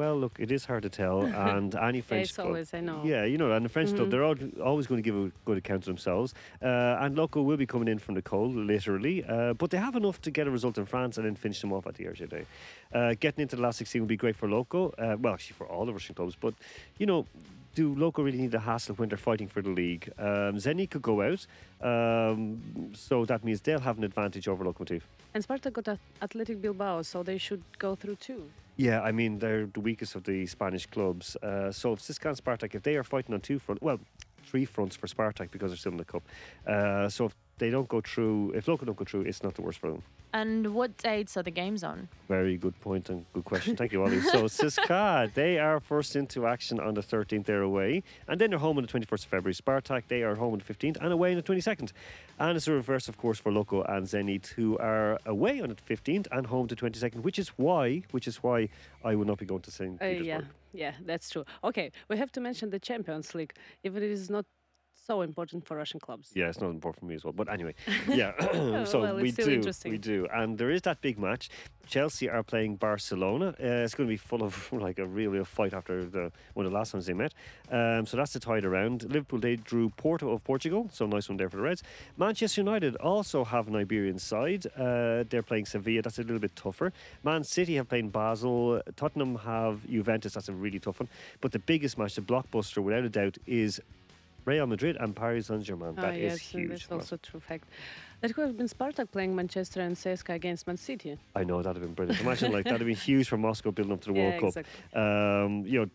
[0.02, 3.04] Well, look, it is hard to tell, and any French it's club, always, I know.
[3.06, 4.12] yeah, you know, and the French club, Mhm.
[4.12, 4.36] they're all,
[4.72, 6.34] always going to give a good account of themselves.
[6.60, 9.24] Uh, and Loco will be coming in from the cold, literally.
[9.24, 11.72] Uh, but they have enough to get a result in France and then finish them
[11.72, 12.46] off at the RJ
[12.92, 14.90] Uh, getting into the last 16 would be great for Loco.
[14.98, 16.36] Uh, well, actually, for all the Russian clubs.
[16.36, 16.56] But,
[16.98, 17.28] you know,
[17.76, 20.12] do Loco really need the hassle when they're fighting for the league?
[20.18, 21.46] Um, Zenit could go out.
[21.90, 25.04] Um, so that means they'll have an advantage over Lokomotiv.
[25.36, 28.44] And Sparta got Ath- Athletic Bilbao, so they should go through too.
[28.78, 31.36] Yeah, I mean they're the weakest of the Spanish clubs.
[31.38, 34.00] Uh, so if CSKA and Spartak, if they are fighting on two front, well,
[34.44, 36.24] three fronts for Spartak because they're still in the cup.
[36.66, 39.62] Uh, so if they don't go through, if Loco don't go through, it's not the
[39.62, 40.04] worst for them.
[40.34, 42.08] And what dates are the games on?
[42.30, 43.76] Very good point and good question.
[43.76, 44.22] Thank you, Ollie.
[44.22, 47.46] So CSKA, they are first into action on the 13th.
[47.46, 49.54] They're away, and then they're home on the 21st of February.
[49.54, 51.92] Spartak, they are home on the 15th and away on the 22nd.
[52.40, 55.76] And it's the reverse, of course, for Loco and Zenit, who are away on the
[55.76, 57.24] 15th and home to 22nd.
[57.24, 58.70] Which is why, which is why
[59.04, 60.02] I will not be going to St.
[60.02, 60.26] Uh, Petersburg.
[60.26, 60.42] yeah,
[60.74, 61.44] yeah, that's true.
[61.64, 64.46] Okay, we have to mention the Champions League, even it is not
[65.06, 66.32] so important for Russian clubs.
[66.34, 67.34] Yeah, it's not important for me as well.
[67.34, 67.76] But anyway,
[68.08, 68.84] yeah.
[68.86, 69.92] so well, we do, interesting.
[69.92, 71.50] we do, and there is that big match.
[71.88, 73.50] Chelsea are playing Barcelona.
[73.60, 76.66] Uh, it's going to be full of like a real, real fight after the one
[76.66, 77.34] of the last times they met.
[77.70, 79.04] Um, so that's the tied around.
[79.04, 81.84] Liverpool they drew Porto of Portugal, so nice one there for the Reds.
[82.18, 84.66] Manchester United also have an Iberian side.
[84.78, 86.02] Uh, they're playing Sevilla.
[86.02, 86.94] That's a little bit tougher.
[87.24, 88.82] Man City have played Basel.
[88.96, 90.34] Tottenham have Juventus.
[90.34, 91.10] That's a really tough one.
[91.42, 93.82] But the biggest match, the blockbuster, without a doubt, is.
[94.46, 95.94] Real Madrid and Paris Saint Germain.
[95.98, 96.70] Ah, That is yes, and huge.
[96.72, 97.68] that's also a true fact.
[98.22, 101.18] That could have been Spartak playing Manchester and CSKA against Man City.
[101.36, 102.22] I know that'd have been brilliant.
[102.22, 104.66] Imagine like that'd have been huge for Moscow building up to the yeah, World Cup.
[104.66, 105.02] exactly.
[105.02, 105.90] Um, you know,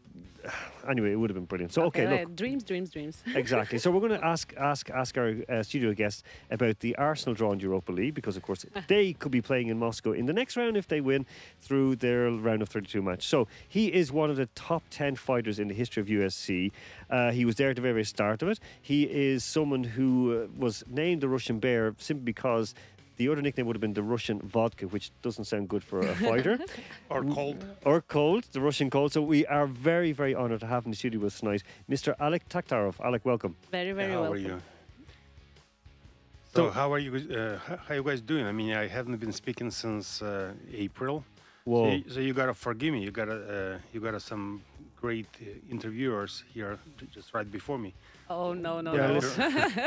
[0.89, 1.73] anyway, it would have been brilliant.
[1.73, 3.23] So okay, right, look, dreams, dreams, dreams.
[3.35, 3.79] exactly.
[3.79, 7.53] So we're going to ask ask ask our uh, studio guests about the Arsenal draw
[7.53, 10.57] in Europa League because, of course, they could be playing in Moscow in the next
[10.57, 11.27] round if they win
[11.61, 13.27] through their round of 32 match.
[13.27, 16.73] So he is one of the top 10 fighters in the history of UFC.
[17.11, 18.61] Uh, he was there at the very, very start of it.
[18.81, 22.75] He is someone who uh, was named the Russian Bear simply because.
[23.17, 26.15] The other nickname would have been the Russian vodka, which doesn't sound good for a
[26.29, 26.59] fighter
[27.09, 27.65] Or cold.
[27.85, 29.13] or cold, the Russian cold.
[29.13, 32.15] So we are very, very honoured to have in the studio with us tonight, Mr.
[32.21, 33.01] Alec Taktarov.
[33.01, 33.57] Alec, welcome.
[33.73, 34.37] Very, very how welcome.
[34.37, 34.59] are you?
[36.53, 37.11] So- So, how are you?
[37.13, 38.47] guys- Uh, h- how you guys doing?
[38.47, 41.25] I mean, I haven't been speaking since uh, April.
[41.65, 41.93] So, Whoa.
[41.93, 43.03] you, so you gotta forgive me.
[43.03, 44.63] You gotta uh, you gotta some
[45.01, 46.79] great uh, interviewers here
[47.15, 47.93] just right before me.
[48.29, 49.21] Oh no, no, Yeah,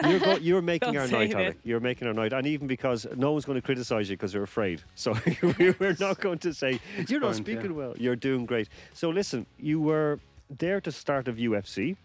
[0.02, 0.10] no.
[0.10, 1.34] you're, go- you're making Don't our night.
[1.34, 1.58] Alec.
[1.64, 2.32] You're making our night.
[2.32, 4.82] And even because no one's going to criticise you because they're afraid.
[4.96, 5.14] So
[5.60, 7.54] we- we're not going to say, you're not point, yeah.
[7.54, 7.94] speaking well.
[7.98, 8.70] You're doing great.
[8.94, 11.98] So listen, you were there to start of UFC.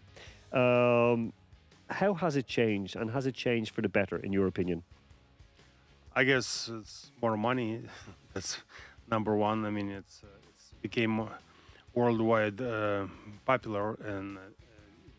[0.51, 1.31] Um,
[1.89, 2.95] how has it changed?
[2.95, 4.83] And has it changed for the better, in your opinion?
[6.15, 7.81] I guess it's more money.
[8.33, 8.57] That's
[9.09, 9.65] number one.
[9.65, 11.27] I mean, it's, uh, it's became
[11.93, 13.05] worldwide uh,
[13.45, 14.41] popular and uh,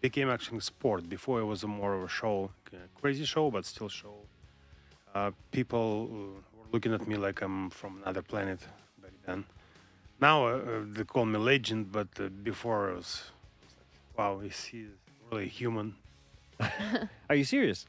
[0.09, 1.01] became actually sport.
[1.17, 2.37] Before it was a more of a show,
[2.73, 4.17] uh, crazy show, but still show.
[5.17, 6.17] Uh, people uh,
[6.57, 8.61] were looking at me like I'm from another planet
[9.03, 9.41] back then.
[10.27, 10.61] Now uh, uh,
[10.95, 13.11] they call me legend, but uh, before it was,
[14.17, 14.81] wow, is he
[15.27, 15.89] really human?
[17.29, 17.81] Are you serious?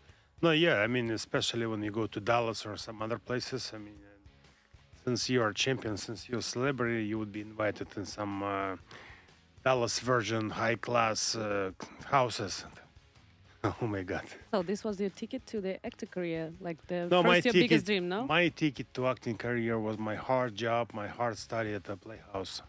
[0.42, 3.62] No, yeah, I mean, especially when you go to Dallas or some other places.
[3.76, 4.16] I mean, uh,
[5.04, 8.34] since you are a champion, since you're a celebrity, you would be invited in some
[9.68, 11.72] Dallas Virgin high class uh,
[12.06, 12.64] houses.
[13.82, 14.24] Oh my God!
[14.52, 17.42] So this was your ticket to the acting career, like the No, first my your
[17.42, 17.62] ticket.
[17.64, 18.20] biggest dream, no?
[18.38, 22.62] My ticket to acting career was my hard job, my hard study at the Playhouse.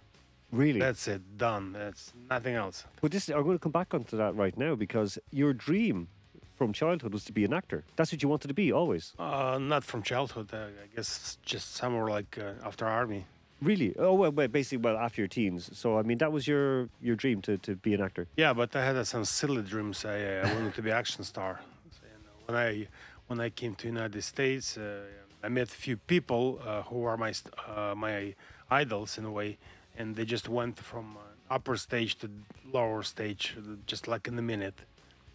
[0.50, 0.80] Really?
[0.80, 1.64] That's it, done.
[1.72, 2.78] That's nothing else.
[3.02, 6.08] But this, I'm going to come back onto that right now because your dream
[6.56, 7.84] from childhood was to be an actor.
[7.96, 9.04] That's what you wanted to be always.
[9.20, 10.48] Uh, not from childhood.
[10.52, 13.22] Uh, I guess just somewhere like uh, after army.
[13.60, 13.94] Really?
[13.98, 15.70] Oh well, well, basically, well after your teens.
[15.72, 18.26] So I mean, that was your your dream to, to be an actor.
[18.36, 20.04] Yeah, but I had uh, some silly dreams.
[20.04, 21.60] I, uh, I wanted to be action star.
[21.90, 22.86] So, you know, when I
[23.26, 25.00] when I came to United States, uh,
[25.42, 27.32] I met a few people uh, who are my
[27.66, 28.34] uh, my
[28.70, 29.58] idols in a way,
[29.96, 32.30] and they just went from uh, upper stage to
[32.72, 34.78] lower stage just like in a minute.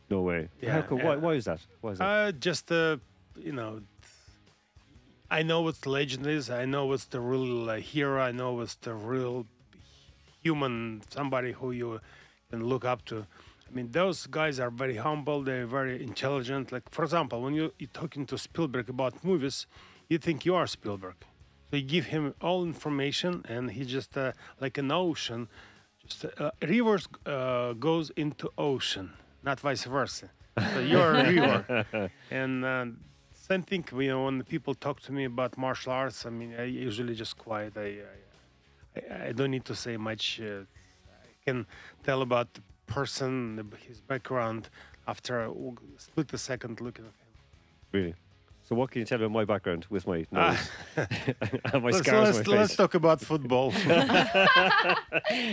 [0.09, 0.49] No way.
[0.61, 1.19] Yeah, How come, why, yeah.
[1.19, 1.59] why is that?
[1.81, 2.05] Why is that?
[2.05, 2.97] Uh, just uh,
[3.37, 3.81] you know,
[5.33, 6.51] I know what the legend is.
[6.51, 8.21] I know what's the real uh, hero.
[8.21, 9.47] I know what's the real
[10.43, 12.01] human, somebody who you
[12.51, 13.25] can look up to.
[13.67, 15.41] I mean, those guys are very humble.
[15.41, 16.71] They're very intelligent.
[16.71, 19.65] Like, for example, when you, you're talking to Spielberg about movies,
[20.07, 21.15] you think you are Spielberg.
[21.71, 25.47] So you give him all information, and he just uh, like an ocean.
[26.05, 30.29] Just uh, rivers uh, goes into ocean, not vice versa.
[30.75, 32.85] So you're a river, and uh,
[33.49, 33.83] same thing.
[33.91, 37.37] You know, when people talk to me about martial arts, I mean, I usually just
[37.37, 37.73] quiet.
[37.77, 37.89] I
[38.95, 40.39] I, I, I don't need to say much.
[40.41, 40.61] Uh,
[41.25, 41.65] I can
[42.03, 43.33] tell about the person,
[43.87, 44.69] his background,
[45.07, 47.31] after w- split a second looking at him.
[47.91, 48.15] really?
[48.73, 50.59] So what can you tell about my background with my Ah.
[50.97, 51.07] nose
[51.73, 53.71] and my let's, scars let's, on my let's talk about football.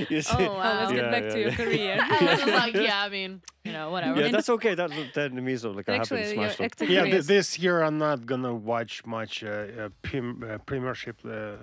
[0.09, 0.37] You see?
[0.39, 0.81] Oh, wow.
[0.81, 1.57] let's Yeah, get back yeah, to your yeah.
[1.57, 1.99] career.
[2.01, 4.19] I was like, yeah, I mean, you know, whatever.
[4.19, 4.75] Yeah, And- that's okay.
[4.75, 6.89] That that means like I haven't Actually, your smashed up.
[6.89, 11.57] yeah, th- this year I'm not gonna watch much uh, uh, prim- uh, Premiership uh,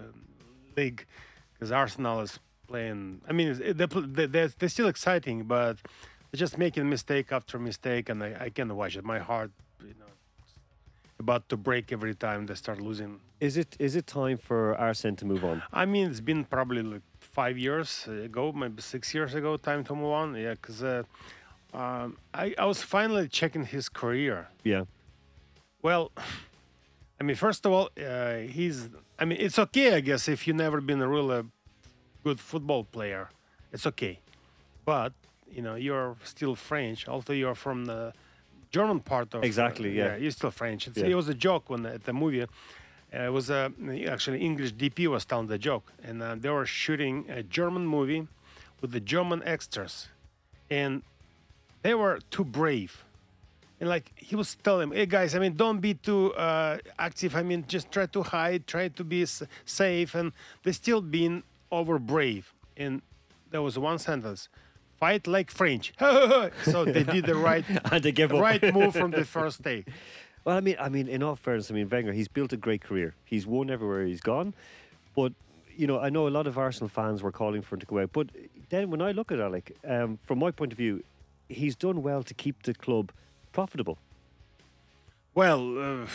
[0.77, 1.05] league
[1.53, 3.21] because Arsenal is playing.
[3.27, 5.73] I mean, they, pl- they, they're, they're still exciting, but
[6.29, 9.03] they're just making mistake after mistake, and I, I can't watch it.
[9.03, 10.11] My heart, you know,
[11.19, 13.19] about to break every time they start losing.
[13.39, 15.61] Is it is it time for Arsene to move on?
[15.71, 19.57] I mean, it's been probably like five years ago, maybe six years ago.
[19.57, 20.35] Time to move on.
[20.35, 21.03] Yeah, because uh,
[21.73, 24.47] um, I, I was finally checking his career.
[24.63, 24.85] Yeah.
[25.81, 26.11] Well,
[27.19, 28.89] I mean, first of all, uh, he's.
[29.19, 31.43] I mean, it's okay, I guess, if you've never been a real uh,
[32.23, 33.29] good football player.
[33.71, 34.19] It's okay,
[34.85, 35.13] but
[35.51, 37.07] you know, you're still French.
[37.07, 38.13] Although you're from the
[38.71, 39.43] German part of.
[39.43, 40.15] uh, Exactly, yeah.
[40.17, 40.87] you're still French.
[40.87, 41.07] It's, Yeah.
[41.07, 42.43] It was a joke when at the movie.
[42.43, 42.47] Uh,
[43.11, 43.71] it was a
[44.09, 48.27] actually English DP was telling the joke, and uh, they were shooting a German movie
[48.81, 50.09] with the German extras,
[50.69, 51.01] and
[51.83, 53.03] they were too brave.
[53.79, 57.35] And like he was telling them, hey guys, I mean, don't be too uh, active.
[57.35, 60.31] I mean, just try to hide, try to be s- safe, and
[60.63, 62.53] they still being over brave.
[62.75, 63.01] And
[63.51, 64.49] there was one sentence:
[64.99, 65.93] "Fight like French."
[66.63, 68.41] so they did the right, And they gave up.
[68.41, 69.85] right move from the first day.
[70.45, 72.81] Well, I mean, I mean, in all fairness, I mean, Wenger, he's built a great
[72.81, 73.15] career.
[73.25, 74.53] He's won everywhere he's gone.
[75.13, 75.33] But,
[75.75, 77.99] you know, I know a lot of Arsenal fans were calling for him to go
[77.99, 78.11] out.
[78.13, 78.29] But
[78.69, 81.03] then when I look at Alec, um, from my point of view,
[81.49, 83.11] he's done well to keep the club
[83.51, 83.97] profitable.
[85.35, 86.07] Well, uh,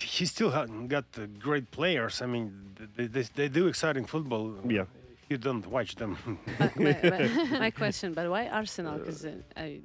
[0.00, 2.22] he still hasn't got the great players.
[2.22, 4.54] I mean, they, they, they do exciting football.
[4.66, 4.86] Yeah.
[5.26, 6.16] If you don't watch them,
[6.58, 8.98] But my, my, my question, but why Arsenal?
[8.98, 9.80] Because uh, I,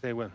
[0.00, 0.30] say when.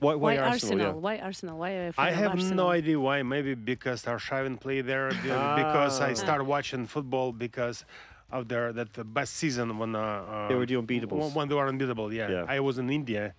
[0.00, 0.78] Why, why, why, Arsenal?
[0.88, 0.92] yeah?
[0.92, 1.58] Why Arsenal?
[1.58, 2.56] Why are you a fan I have Arsenal?
[2.66, 3.22] no idea why.
[3.22, 5.08] Maybe because Arshavin played there.
[5.10, 5.16] be-
[5.62, 6.14] Because I Ah.
[6.14, 7.86] started watching football because
[8.30, 11.12] of their that the best season when uh, uh, They were the unbeatables.
[11.22, 12.12] When, when they were unbeatable.
[12.12, 12.28] Yeah.
[12.30, 12.44] Yeah.
[12.56, 13.32] I was in India,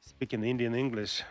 [0.00, 1.22] speaking Indian English,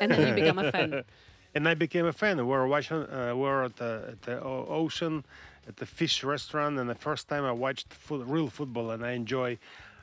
[0.00, 1.04] And then you become a fan.
[1.54, 2.38] and I became a fan.
[2.38, 3.02] We were watching.
[3.04, 4.40] Uh, we were at the, at the
[4.84, 5.24] ocean,
[5.68, 9.12] at the fish restaurant, and the first time I watched fo- real football, and I
[9.12, 9.58] enjoy.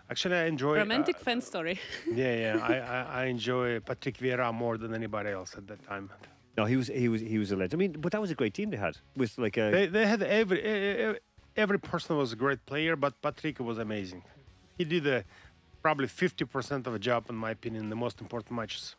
[0.10, 0.76] Actually, I enjoy.
[0.76, 1.80] uh, Romantic fan story.
[2.12, 2.60] yeah, yeah.
[2.64, 6.10] I, I, I enjoy Patrick Vieira more than anybody else at that time.
[6.58, 7.74] No, he was he was he was a legend.
[7.74, 10.08] I mean, but that was a great team they had with like a They, they
[10.08, 11.20] had every
[11.56, 14.24] every person was a great player, but Patrick was amazing.
[14.78, 15.24] He did a,
[15.82, 18.96] probably 50% of a job, in my opinion, in the most important matches.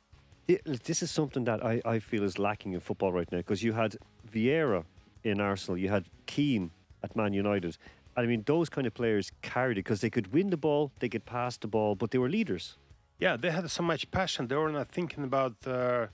[0.46, 3.38] Yeah, look, This is something that I, I feel is lacking in football right now
[3.38, 3.96] because you had
[4.32, 4.84] Vieira
[5.30, 6.70] in Arsenal, you had Keane
[7.02, 7.76] at Man United.
[8.16, 10.92] and I mean, those kind of players carried it because they could win the ball,
[10.98, 12.76] they could pass the ball, but they were leaders.
[13.18, 14.46] Yeah, they had so much passion.
[14.46, 16.06] They were not thinking about, uh,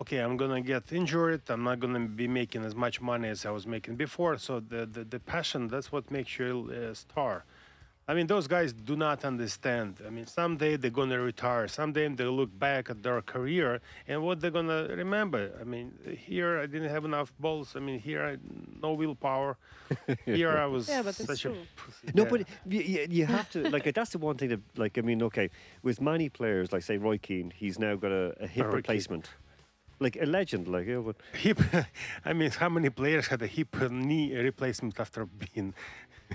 [0.00, 1.42] okay, I'm gonna get injured.
[1.48, 4.38] I'm not gonna be making as much money as I was making before.
[4.38, 7.44] So the the, the passion that's what makes you a star.
[8.10, 9.98] I mean, those guys do not understand.
[10.06, 11.68] I mean, someday they're gonna retire.
[11.68, 15.50] Someday they look back at their career and what they're gonna remember.
[15.60, 15.92] I mean,
[16.26, 17.74] here I didn't have enough balls.
[17.76, 18.38] I mean, here I
[18.82, 19.58] no willpower.
[20.24, 21.66] Here I was Yeah, but it's such a true.
[21.76, 22.08] pussy.
[22.14, 22.28] No, Yeah.
[22.30, 25.22] but you, you, you have to like that's the one thing that like I mean
[25.24, 25.48] okay
[25.82, 28.76] with many players like say Roy Keane he's now got a, a hip Roy Keane.
[28.76, 29.30] replacement
[30.00, 31.58] like a legend like you know, but hip.
[32.24, 35.74] I mean, how many players had a hip and knee replacement after being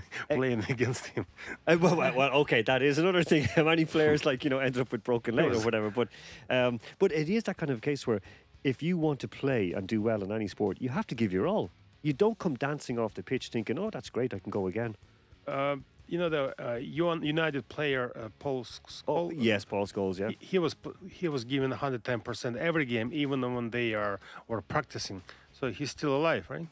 [0.30, 1.26] playing against him?
[1.66, 3.48] Uh, well, well, well, okay, that is another thing.
[3.56, 5.90] Many players, like you know, ended up with broken leg or whatever.
[5.90, 6.08] But,
[6.50, 8.20] um, but it is that kind of case where,
[8.62, 11.32] if you want to play and do well in any sport, you have to give
[11.32, 11.70] your all.
[12.02, 14.96] You don't come dancing off the pitch thinking, "Oh, that's great, I can go again."
[15.46, 15.76] Uh,
[16.06, 18.66] you know the uh, United player uh, Paul
[19.08, 20.28] Oh, yes, Paul Scholes, yeah.
[20.28, 20.76] he, he was
[21.10, 25.22] he was given 110 percent every game, even when they are were practicing.
[25.52, 26.66] So he's still alive, right?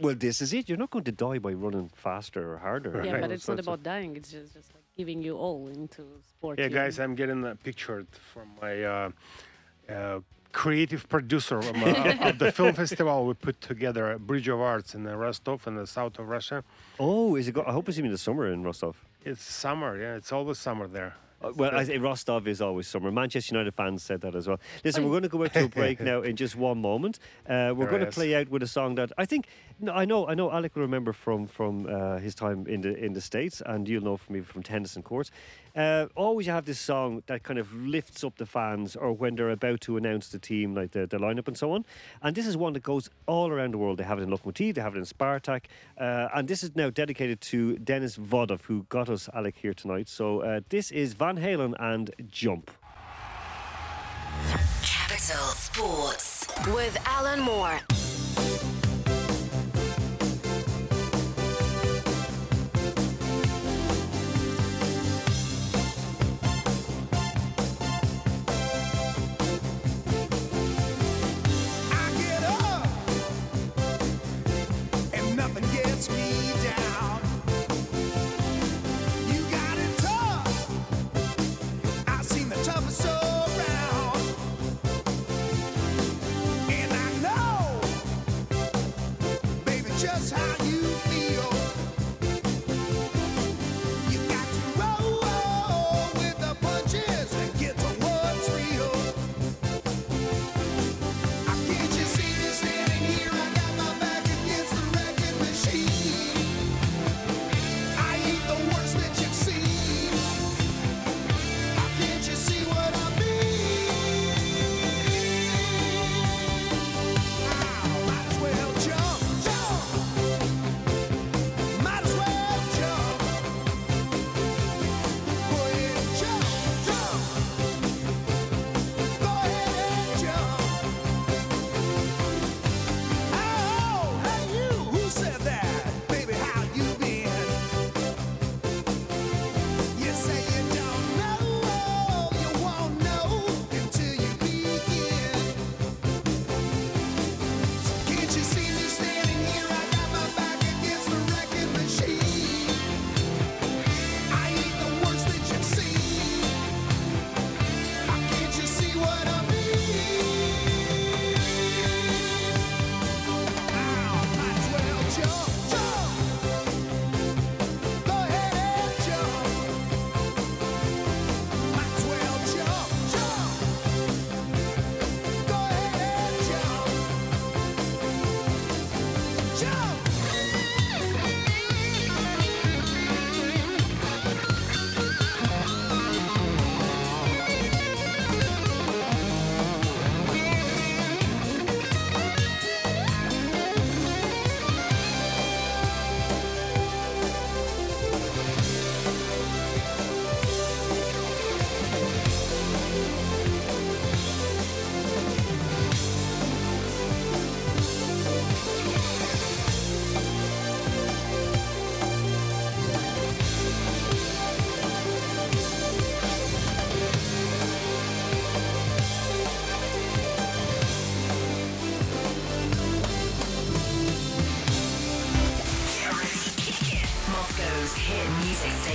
[0.00, 0.68] Well, this is it.
[0.68, 3.02] You're not going to die by running faster or harder.
[3.04, 4.16] Yeah, you but it's not about dying.
[4.16, 6.58] It's just, just like giving you all into sport.
[6.58, 6.98] Yeah, guys.
[6.98, 9.10] I'm getting a picture from my uh,
[9.88, 10.20] uh,
[10.52, 14.94] creative producer um, uh, of the film festival we put together at Bridge of Arts
[14.94, 16.64] in uh, Rostov in the south of Russia.
[16.98, 17.52] Oh, is it?
[17.52, 18.96] Go- I hope it's even the summer in Rostov.
[19.24, 21.14] It's summer, yeah, it's always summer there.
[21.40, 23.12] Uh, well, I say Rostov is always summer.
[23.12, 24.58] Manchester United fans said that as well.
[24.84, 27.20] Listen, we're going to go out to a break now in just one moment.
[27.48, 29.46] Uh, we're going to play out with a song that I think
[29.80, 30.26] no, I know.
[30.26, 33.62] I know Alec will remember from from uh, his time in the in the states,
[33.64, 35.30] and you'll know from me from tennis and courts.
[35.78, 39.36] Uh, always you have this song that kind of lifts up the fans, or when
[39.36, 41.84] they're about to announce the team, like the, the lineup and so on.
[42.20, 43.98] And this is one that goes all around the world.
[43.98, 46.90] They have it in Lokomotiv, they have it in Spartak, uh, and this is now
[46.90, 50.08] dedicated to Dennis Vodov, who got us Alec here tonight.
[50.08, 52.72] So uh, this is Van Halen and Jump.
[54.82, 57.78] Capital Sports with Alan Moore.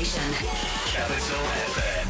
[0.04, 0.34] Station.
[0.88, 1.40] Capital
[1.72, 2.08] FM.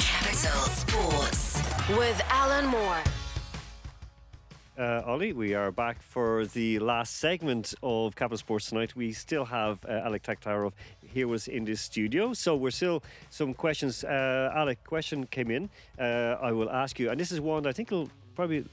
[0.00, 1.60] Capital Sports
[1.90, 3.02] with Alan Moore.
[4.78, 8.96] Uh, Ollie, we are back for the last segment of Capital Sports tonight.
[8.96, 10.72] We still have uh, Alec Taktarov
[11.06, 12.32] here with us in this studio.
[12.32, 14.02] So we're still some questions.
[14.02, 15.68] Uh, Alec, question came in.
[15.98, 18.64] Uh, I will ask you, and this is one I think will probably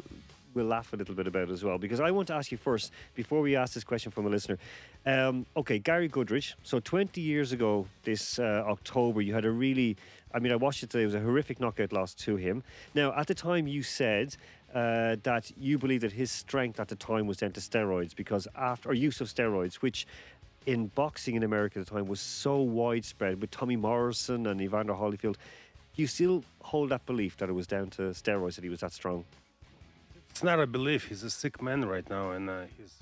[0.53, 2.91] we'll laugh a little bit about as well because I want to ask you first
[3.15, 4.57] before we ask this question from a listener.
[5.05, 6.55] Um, okay, Gary Goodridge.
[6.63, 9.97] So 20 years ago, this uh, October, you had a really,
[10.33, 11.03] I mean, I watched it today.
[11.03, 12.63] It was a horrific knockout loss to him.
[12.95, 14.35] Now, at the time, you said
[14.73, 18.47] uh, that you believe that his strength at the time was down to steroids because
[18.55, 20.05] after or use of steroids, which
[20.65, 24.93] in boxing in America at the time was so widespread with Tommy Morrison and Evander
[24.93, 25.35] Holyfield.
[25.95, 28.93] You still hold that belief that it was down to steroids that he was that
[28.93, 29.25] strong?
[30.39, 31.09] It's not a belief.
[31.09, 32.93] He's a sick man right now, and uh, he's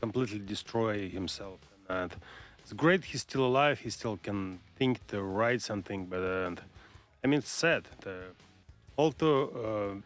[0.00, 1.58] completely destroy himself.
[1.86, 3.80] And uh, it's great he's still alive.
[3.80, 6.54] He still can think to write something, but uh,
[7.22, 7.82] I mean, it's sad.
[8.00, 8.14] The,
[8.96, 10.00] although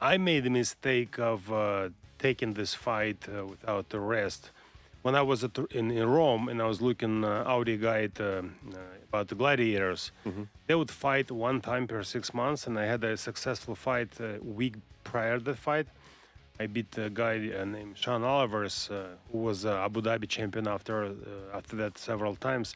[0.00, 4.50] uh, I made the mistake of uh, taking this fight uh, without the rest.
[5.02, 8.24] When I was at, in, in Rome and I was looking uh, Audi guide uh,
[8.24, 8.42] uh,
[9.10, 10.12] about the gladiators,
[10.66, 14.38] they would fight one time per six months, and I had a successful fight a
[14.42, 15.88] week prior to the fight.
[16.58, 21.04] I beat a guy uh, named Sean Olivers, uh, who was Abu Dhabi champion after
[21.04, 21.10] uh,
[21.56, 22.74] after that several times,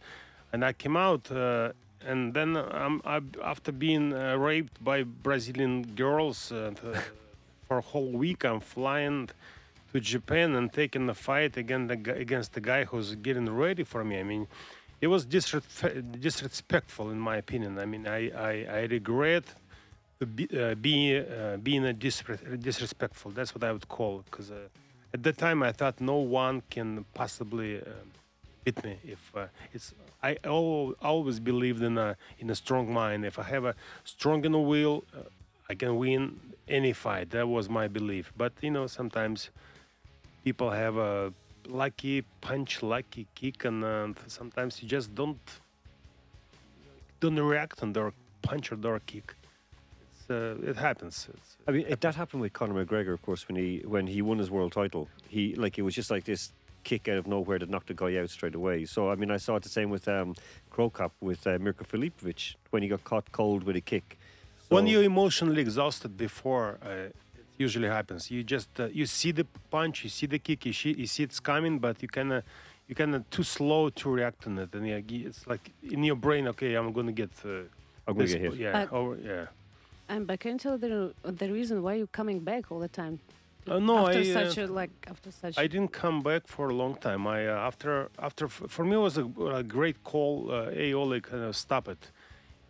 [0.52, 1.30] and I came out.
[1.30, 1.72] Uh,
[2.06, 6.72] and then um, I, after being uh, raped by Brazilian girls uh,
[7.68, 9.28] for a whole week, I'm flying
[9.92, 14.04] to Japan and taking the fight against the, against the guy who's getting ready for
[14.04, 14.18] me.
[14.18, 14.46] I mean,
[15.00, 17.78] it was disrespe- disrespectful in my opinion.
[17.78, 19.44] I mean, I, I, I regret
[20.26, 23.30] be, uh, be, uh, being a disre- disrespectful.
[23.30, 24.68] That's what I would call because uh,
[25.14, 27.84] at that time I thought no one can possibly uh,
[28.64, 29.94] beat me if uh, it's.
[30.22, 33.24] I al- always believed in a in a strong mind.
[33.24, 35.04] If I have a strong in will,
[35.70, 37.30] I can win any fight.
[37.30, 38.32] That was my belief.
[38.36, 39.48] But you know, sometimes
[40.44, 41.32] people have a
[41.66, 45.40] lucky punch, lucky kick, and sometimes you just don't
[47.20, 48.12] don't react on their
[48.42, 49.34] punch or their kick.
[50.30, 51.28] It's, uh, it happens.
[51.32, 54.22] It's, I mean, it, that happened with Conor McGregor, of course, when he when he
[54.22, 55.08] won his world title.
[55.28, 56.52] He like it was just like this
[56.84, 58.84] kick out of nowhere that knocked the guy out straight away.
[58.84, 60.34] So I mean, I saw it the same with um,
[60.70, 64.18] Cro Cop with uh, Mirko Filipovic when he got caught cold with a kick.
[64.68, 67.08] when you're emotionally exhausted before uh,
[67.40, 70.72] it usually happens you just uh, you see the punch you see the kick you
[70.72, 72.40] see, you see it's coming but you kind of
[72.88, 74.86] you kind of too slow to react on it and
[75.28, 75.64] it's like
[75.94, 77.48] in your brain okay i'm gonna get uh,
[78.06, 78.54] I'm gonna this- get hit.
[78.54, 79.46] yeah Uh, or, yeah
[80.10, 83.20] And but can you tell the the reason why you're coming back all the time?
[83.68, 85.56] Uh, no, after I, uh, such a like after such.
[85.56, 87.26] I didn't come back for a long time.
[87.28, 89.26] I uh, after after for me it was a,
[89.60, 90.32] a great call.
[90.50, 92.10] Uh, hey, Oleg, uh, stop it.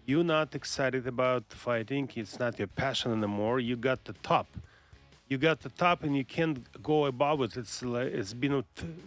[0.05, 2.11] You're not excited about fighting.
[2.15, 3.59] It's not your passion anymore.
[3.59, 4.49] You got the top.
[5.29, 7.57] You got the top, and you can't go above it.
[7.57, 8.57] It's like it's been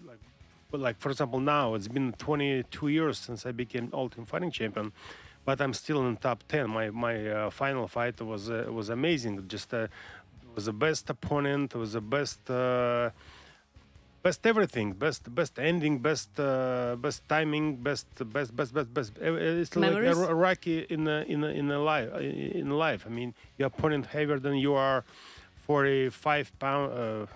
[0.10, 0.24] like,
[0.72, 4.92] but like for example now it's been 22 years since I became Ultimate Fighting Champion,
[5.46, 6.70] but I'm still in top 10.
[6.70, 9.48] My my uh, final fight was uh, was amazing.
[9.48, 9.88] Just uh,
[10.56, 11.76] was the best opponent.
[11.76, 12.50] Was the best.
[12.50, 13.10] Uh,
[14.24, 19.34] best everything best best ending best uh, best timing best best best best best Uh,
[19.62, 20.18] it's like Memories?
[20.18, 22.10] a, a rocky in a, in a, in a life
[22.62, 25.04] in life i mean your opponent heavier than you are
[25.68, 27.28] 45 pound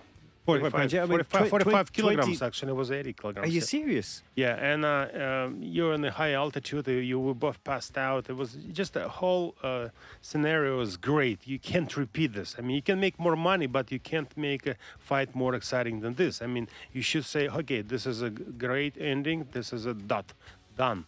[0.48, 3.12] uh, 45, pounds, yeah, I mean, 45, 45 twen- kilograms 20 actually it was 80
[3.12, 4.22] kilograms Are you serious?
[4.34, 6.88] Yeah, and uh, um, you're in a high altitude.
[6.88, 8.28] uh, You were both passed out.
[8.30, 9.88] It was just the whole uh,
[10.22, 11.38] scenario was great.
[11.46, 12.54] You can't repeat this.
[12.58, 16.00] I mean, you can make more money, but you can't make a fight more exciting
[16.00, 16.40] than this.
[16.40, 19.46] I mean, you should say, okay, this is a great ending.
[19.52, 20.32] This is a dot,
[20.76, 21.04] done.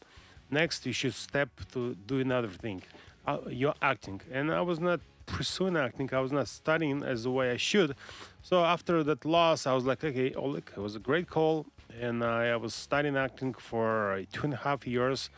[0.50, 2.82] Next, you should step to do another thing.
[3.26, 5.00] Uh, you're acting, and I was not
[5.36, 6.08] pursuing acting.
[6.12, 7.94] I was not studying as the way I should.
[8.42, 11.66] So after that loss, I was like, okay, Oleg, it was a great call,
[12.00, 15.30] and I, I was studying acting for uh, two and a half years,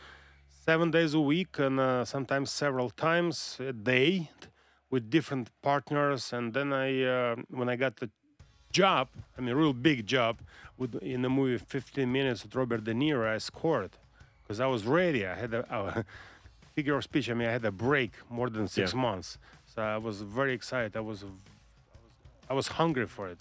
[0.65, 4.29] seven days a week, and uh, sometimes several times a day,
[4.89, 6.31] with different partners.
[6.31, 8.09] And then I, uh, when I got the
[8.71, 10.37] job, I mean, real big job,
[10.77, 13.91] with in the movie 15 Minutes with Robert De Niro, I scored
[14.43, 15.25] because I was ready.
[15.25, 16.05] I had a, a
[16.75, 17.29] figure of speech.
[17.29, 18.99] I mean, I had a break more than six Yeah.
[19.01, 19.37] months,
[19.73, 20.95] so I was very excited.
[20.95, 21.25] I was,
[22.49, 23.37] I was hungry for it.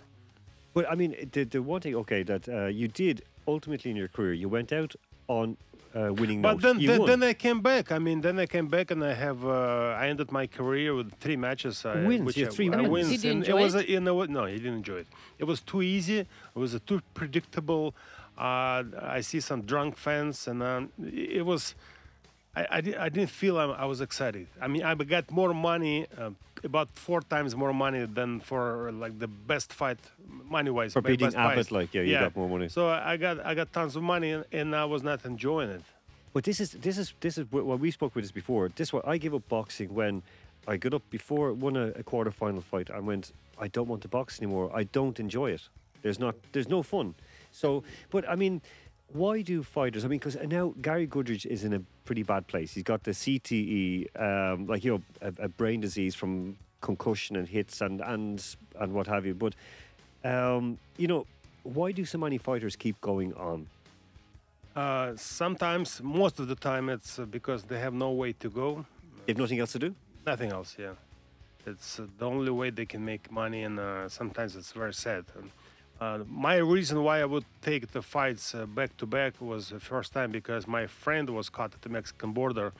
[0.74, 4.08] But I mean, the the one thing, okay, that uh, you did ultimately in your
[4.08, 4.94] career, you went out
[5.28, 5.56] on
[5.94, 6.62] uh, winning But note.
[6.62, 7.08] then, you then, won.
[7.10, 7.92] then I came back.
[7.92, 11.12] I mean, then I came back and I have uh, I ended my career with
[11.20, 11.84] three matches.
[11.84, 12.88] I, Wins, which you had I- three I wins.
[12.88, 13.08] wins.
[13.10, 13.88] Did you and enjoy it was it?
[13.88, 14.30] A, you know what?
[14.30, 15.06] No, he didn't enjoy it.
[15.38, 16.20] It was too easy.
[16.20, 17.94] It was uh, too predictable.
[18.38, 18.82] Uh,
[19.18, 21.74] I see some drunk fans, and um, it was
[22.54, 24.46] I, I, I didn't feel I, I was excited.
[24.60, 26.30] I mean, I got more money, uh,
[26.64, 29.98] about four times more money than for like the best fight,
[30.28, 30.92] money wise.
[30.92, 32.68] For beating Abbott, like, yeah, you got more money.
[32.68, 35.82] So I got I got tons of money, and, and I was not enjoying it.
[36.32, 38.70] But this is this is this is what we spoke with this before.
[38.74, 40.22] This what I gave up boxing when
[40.68, 43.32] I got up before won a, a quarter final fight and went.
[43.58, 44.70] I don't want to box anymore.
[44.74, 45.68] I don't enjoy it.
[46.02, 46.34] There's not.
[46.52, 47.14] There's no fun.
[47.50, 48.62] So, but I mean,
[49.12, 50.04] why do fighters?
[50.04, 52.74] I mean, because now Gary Goodridge is in a pretty bad place.
[52.74, 57.48] He's got the CTE, um, like you know, a, a brain disease from concussion and
[57.48, 58.44] hits and and
[58.78, 59.34] and what have you.
[59.34, 59.54] But
[60.24, 61.26] um, you know,
[61.62, 63.66] why do so many fighters keep going on?
[64.74, 68.86] Uh, sometimes, most of the time, it's uh, because they have no way to go.
[69.26, 69.94] They have nothing else to do.
[70.26, 70.92] Nothing else, yeah.
[71.66, 75.24] It's uh, the only way they can make money, and uh, sometimes it's very sad.
[75.36, 75.50] And,
[76.02, 79.78] uh, my reason why I would take the fights uh, back to back was the
[79.78, 82.72] first time because my friend was caught at the Mexican border.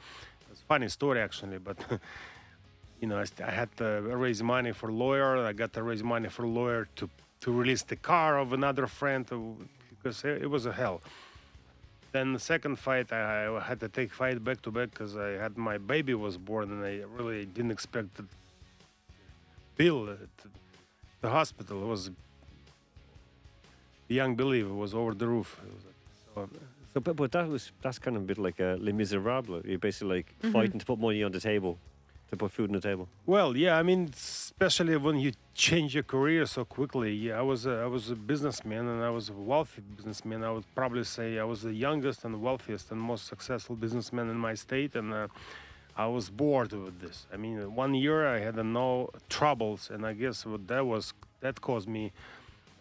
[0.50, 1.76] It's a funny story actually, but
[3.00, 3.86] you know I, I had to
[4.24, 5.30] raise money for lawyer.
[5.50, 7.08] I got to raise money for lawyer to
[7.42, 9.36] to release the car of another friend uh,
[9.90, 11.00] because it, it was a hell.
[12.10, 15.30] Then the second fight, I, I had to take fight back to back because I
[15.44, 18.24] had my baby was born and I really didn't expect the
[19.76, 20.34] bill at
[21.20, 21.76] the hospital.
[21.84, 22.10] It was
[24.12, 24.64] beyond belief.
[24.74, 25.50] It was over the roof.
[25.68, 26.00] It was like-
[26.34, 26.48] so,
[26.94, 29.62] So, but, but that was that's kind of a bit like a Les Miserables.
[29.70, 31.72] You're basically like fighting to put money on the table,
[32.30, 33.06] to put food on the table.
[33.34, 35.30] well, yeah, I mean, especially when you
[35.68, 37.10] change your career so quickly.
[37.26, 40.38] Yeah, I was a, I was a businessman and I was a wealthy businessman.
[40.48, 44.38] I would probably say I was the youngest and wealthiest and most successful businessman in
[44.48, 45.28] my state, and uh,
[46.04, 47.16] I was bored with this.
[47.34, 51.04] I mean, one year I had no troubles, and I guess what that was
[51.44, 52.04] that caused me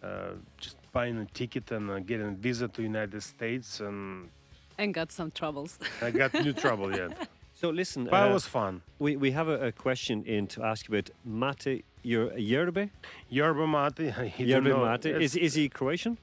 [0.08, 0.32] uh,
[0.64, 4.28] just buying a ticket and uh, getting a visa to United States, and
[4.78, 5.78] And got some troubles.
[6.00, 7.28] I got new trouble yet.
[7.54, 8.82] So listen, But it uh, was fun.
[8.98, 12.90] we we have a, a question in to ask you about Mate Yer- Yerbe.
[13.30, 14.12] Yerba mate.
[14.38, 15.06] Yerbe know, Mate.
[15.06, 16.16] Is it's- is he Croatian?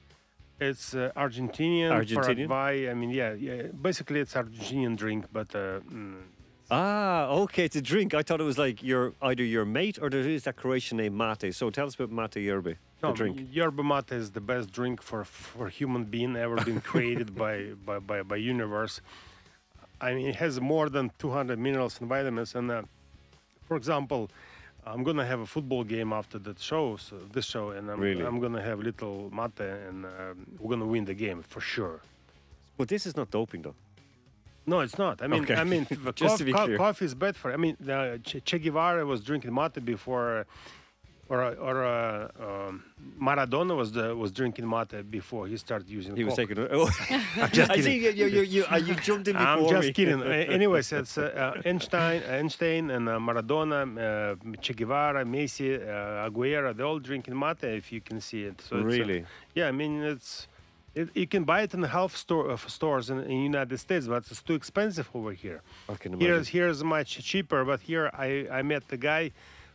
[0.60, 1.90] It's uh, Argentinian.
[1.90, 2.48] Argentinian?
[2.48, 2.90] Paraguay.
[2.90, 3.62] I mean, yeah, yeah.
[3.88, 6.16] Basically, it's Argentinian drink, but uh, mm,
[6.70, 8.12] Ah, okay, it's a drink.
[8.12, 11.16] I thought it was like your either your mate or there is that Croatian name
[11.16, 11.54] Mate.
[11.54, 13.48] So tell us about Mate Yerbe, the no, drink.
[13.52, 17.98] yerba mate is the best drink for for human being ever been created by, by
[17.98, 19.00] by by universe.
[20.00, 22.54] I mean, it has more than 200 minerals and vitamins.
[22.54, 22.82] And uh,
[23.68, 24.30] for example,
[24.86, 28.24] I'm gonna have a football game after the show, so this show, and I'm, Really?
[28.24, 32.00] I'm gonna have little mate, and um, we're gonna win the game for sure.
[32.78, 33.74] But this is not doping, though.
[34.66, 35.20] No, it's not.
[35.22, 35.54] I mean, Okay.
[35.54, 37.52] I mean, the Just to coffee, coffee is bad for.
[37.52, 40.44] I mean, uh, che, che Guevara was drinking mate before, uh,
[41.30, 42.82] or uh, or uh, um,
[43.22, 46.16] Maradona was the, was drinking mate before he started using.
[46.16, 46.58] He was taking.
[46.58, 46.90] Oh,
[47.36, 47.82] I'm just I kidding.
[47.84, 48.10] see you.
[48.10, 49.92] You, you, you, uh, you jumped in before I'm just me.
[49.92, 50.20] kidding.
[50.20, 56.28] Uh, anyways, it's uh, uh, Einstein, Einstein, and uh, Maradona, uh, Che Guevara, Messi, uh,
[56.28, 56.76] Aguero.
[56.76, 57.62] They're all drinking mate.
[57.62, 58.60] If you can see it.
[58.60, 59.24] So it's, uh, Really?
[59.54, 60.48] yeah, I mean it's.
[60.92, 64.08] It, you can buy it in the health store of stores in, in United States,
[64.08, 65.62] but it's too expensive over here.
[65.88, 69.30] I can Here's here's much cheaper, but here I, I met the guy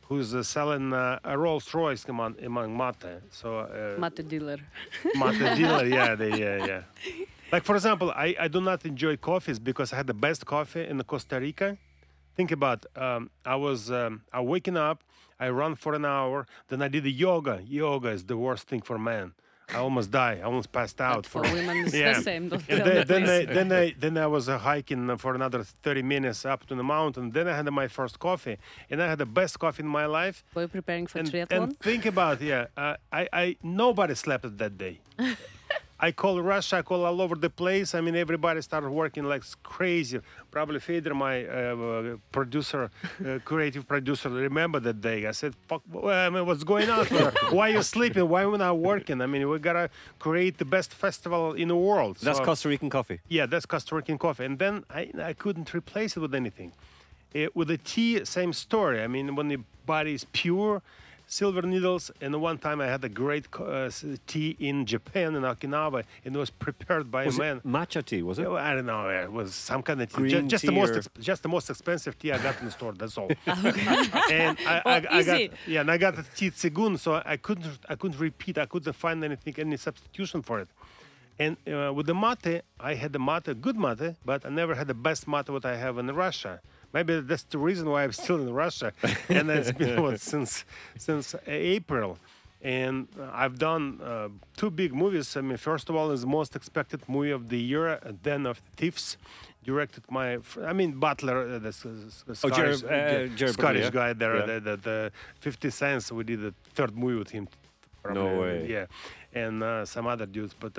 [0.07, 3.21] who's uh, selling uh, a Rolls Royce among, among mate.
[3.31, 4.57] So uh, Mate dealer.
[5.15, 6.81] mate dealer, yeah, they, yeah, yeah.
[7.51, 10.85] Like for example, I, I do not enjoy coffees because I had the best coffee
[10.87, 11.77] in Costa Rica.
[12.35, 15.03] Think about um, I was um, I waking up,
[15.39, 17.61] I run for an hour, then I did the yoga.
[17.65, 19.33] Yoga is the worst thing for men.
[19.73, 20.39] I almost died.
[20.39, 21.15] I almost passed out.
[21.23, 22.13] But for women, it's Yeah.
[22.13, 22.49] the same.
[22.49, 26.03] Don't And then, then, I, then I then I was uh, hiking for another 30
[26.03, 27.31] minutes up to the mountain.
[27.31, 28.57] Then I had my first coffee,
[28.89, 30.43] and I had the best coffee in my life.
[30.53, 31.63] Were you preparing for And, triathlon?
[31.63, 34.99] and think about yeah, uh, I I nobody slept that day.
[35.97, 37.95] I call Russia, I call all over the place.
[37.95, 40.19] I mean, everybody started working like crazy.
[40.51, 42.91] Probably Feder, my uh, producer,
[43.25, 45.25] uh, creative producer, remember that day.
[45.25, 47.05] I said, "Fuck, I mean, what's going on?
[47.51, 48.27] Why you sleeping?
[48.27, 49.21] Why we not working?
[49.21, 49.89] I mean, we gotta
[50.19, 53.21] create the best festival in the world." That's So- Costa Rican coffee.
[53.29, 54.43] yeah, that's Costa Rican coffee.
[54.45, 56.73] And then I, I couldn't replace it with anything.
[57.33, 59.01] Uh, with the tea, same story.
[59.01, 60.81] I mean, when the body is pure,
[61.27, 62.11] silver needles.
[62.21, 63.89] And one time I had a great uh,
[64.27, 67.57] tea in Japan, in Okinawa, and it was prepared by Was a man.
[67.57, 68.21] it matcha tea?
[68.23, 68.47] Was it?
[68.47, 69.09] I don't know.
[69.09, 70.15] It was some kind of tea.
[70.17, 72.71] Green Ju- just the most, or- just the most expensive tea I got in the
[72.71, 72.93] store.
[72.93, 73.29] That's all.
[73.45, 77.79] and I, I, I got, yeah, and I got the tea tsegun, so I couldn't,
[77.89, 78.57] I couldn't repeat.
[78.57, 80.69] I couldn't find anything, any substitution for it.
[81.37, 84.87] And uh, with the mate, I had the mate, good mate, but I never had
[84.87, 86.61] the best mate what I have in Russia.
[86.95, 88.89] Maybe that's the reason why I'm still in Russia,
[89.37, 90.63] and it's been what, since
[90.97, 92.17] since April.
[92.61, 94.29] And uh, I've done uh,
[94.59, 95.27] two big movies.
[95.37, 98.45] I mean, first of all, is the most expected movie of the year, uh, Den
[98.51, 99.17] of Thieves,
[99.65, 100.27] directed my.
[100.71, 103.99] I mean Butler, uh, the, s- the Oh, Scottish, uh, J- Jared Scottish yeah.
[103.99, 104.37] guy there.
[104.37, 104.45] Yeah.
[104.45, 106.11] The, the, the 50 Cents.
[106.13, 107.47] We did the third movie with him.
[108.09, 108.67] No way.
[108.75, 108.85] Yeah,
[109.33, 110.77] and uh, some other dudes, but.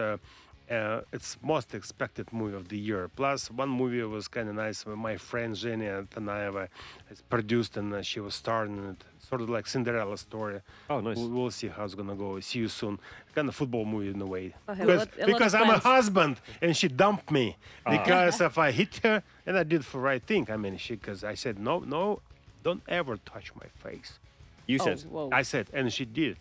[0.68, 3.08] Uh, uh, it's most expected movie of the year.
[3.14, 4.84] Plus, one movie was kind of nice.
[4.84, 6.68] where My friend Zhenya Tanaeva
[7.08, 9.04] has produced, and uh, she was starring in it.
[9.28, 10.60] Sort of like Cinderella story.
[10.90, 11.16] Oh, nice.
[11.16, 12.38] We'll, we'll see how it's gonna go.
[12.40, 12.98] See you soon.
[13.34, 14.54] Kind of football movie in a way.
[14.68, 17.90] I have a Because, lot- a because I'm a husband and she dumped me Ah.
[17.90, 20.46] because if I hit her and I did the right thing.
[20.50, 22.20] I mean, she because I said no, no,
[22.62, 24.18] don't ever touch my face.
[24.66, 25.00] You Oh, said.
[25.10, 25.30] whoa.
[25.32, 26.36] I said, and she did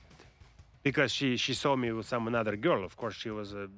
[0.84, 2.84] because she she saw me with some another girl.
[2.84, 3.72] Of course, she was a some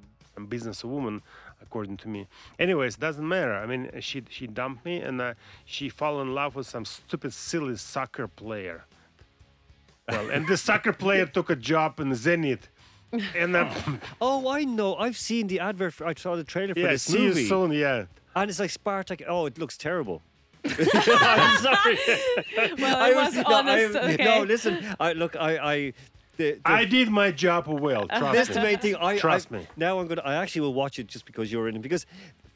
[0.46, 1.20] businesswoman,
[1.60, 2.28] according to me.
[2.58, 3.54] Anyways, doesn't matter.
[3.54, 5.34] I mean, she she dumped me and uh,
[5.64, 8.84] she fell in love with some stupid, silly soccer player.
[10.08, 12.60] Well, and this soccer player took a job in Zenit.
[13.34, 13.70] And uh,
[14.20, 14.94] Oh, I know.
[14.96, 15.94] I've seen the advert.
[15.94, 17.72] For, I saw the trailer for yeah, this see movie, you soon.
[17.72, 18.04] Yeah.
[18.36, 19.22] and it's like Spartak.
[19.28, 20.22] Oh, it looks terrible.
[20.64, 21.98] I'm sorry.
[22.78, 23.96] Well, I I was no, honest.
[23.96, 24.24] I- okay.
[24.24, 24.84] No, listen.
[25.00, 25.36] I look.
[25.36, 25.58] I.
[25.74, 25.92] I
[26.38, 28.08] the, the, I did my job well.
[28.08, 28.54] Trust That's me.
[28.54, 28.96] the main thing.
[28.96, 29.66] I Trust I- me.
[29.76, 30.22] Now I'm gonna.
[30.24, 31.82] I actually will watch it just because you're in it.
[31.82, 32.06] Because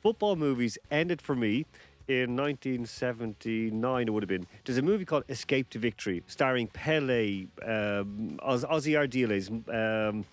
[0.03, 1.67] football movies ended for me
[2.09, 4.09] in 1979.
[4.09, 4.47] It would have been.
[4.65, 9.49] There's a movie called Escape to Victory, starring Pele, um, Oz, Ossie Ardiles,
[10.09, 10.25] um,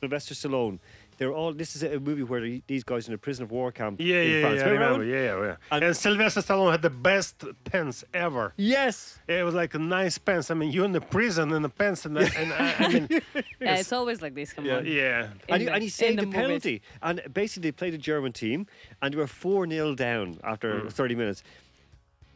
[0.00, 0.78] Sylvester Stallone.
[1.18, 1.52] They're all.
[1.52, 4.00] This is a movie where these guys in a prison of war camp.
[4.00, 4.56] Yeah, in yeah, France.
[4.60, 4.98] yeah, I Remember that remember.
[4.98, 5.08] one?
[5.08, 5.56] Yeah, yeah, yeah.
[5.76, 8.52] And- And, Sylvester Stallone had the best pants ever.
[8.56, 9.18] Yes.
[9.26, 10.50] It was like a nice pants.
[10.50, 13.08] I mean, you're in the prison in the pants, and, I- and I, I mean,
[13.60, 14.52] Yeah, it's always like this.
[14.52, 14.76] Come Yeah.
[14.78, 14.86] on.
[14.86, 15.24] yeah.
[15.24, 16.40] In and, he, and he saved the a movies.
[16.40, 16.82] penalty.
[17.02, 18.66] And basically, they played a German team,
[19.02, 20.92] and they were 4 0 down after Mm.
[20.92, 21.42] 30 minutes.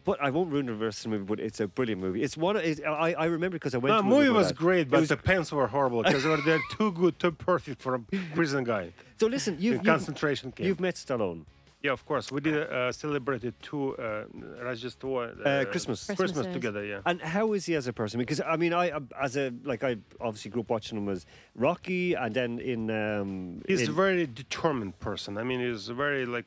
[0.04, 2.22] But I won't ruin the rest of the movie, but it's a brilliant movie.
[2.22, 2.56] It's one.
[2.56, 4.56] It's, I, I remember because I went No, to the a movie was that.
[4.56, 7.94] great, but was- the pants were horrible because they they're too good, too perfect for
[7.94, 8.00] a
[8.34, 8.92] prison guy.
[9.20, 10.66] So listen, you've, you've, concentration camp.
[10.66, 11.44] you've met Stallone.
[11.84, 12.32] yeah, of course.
[12.32, 14.24] We did uh, celebrated two uh,
[14.66, 16.06] Rajastwa, Uh, Christmas.
[16.06, 16.84] Christmas, Christmas, together.
[16.84, 17.00] Yeah.
[17.06, 18.18] And how is he as a person?
[18.18, 18.90] Because I mean, I
[19.20, 23.62] as a like I obviously grew up watching him as Rocky, and then in um,
[23.68, 25.38] He's a very determined person.
[25.38, 26.46] I mean, he's very like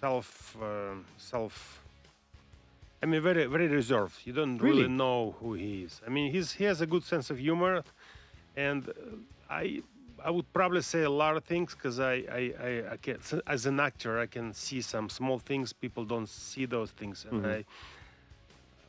[0.00, 1.77] self, uh, self.
[3.02, 4.16] I mean, very, very reserved.
[4.24, 4.88] You don't really, Really?
[4.94, 6.00] know who he is.
[6.06, 7.82] I mean, he's he has a good sense of humor,
[8.56, 8.92] and uh,
[9.48, 9.82] I,
[10.24, 13.66] I would probably say a lot of things because I, I, I, I can, as
[13.66, 15.72] an actor, I can see some small things.
[15.72, 17.64] People don't see those things, and I.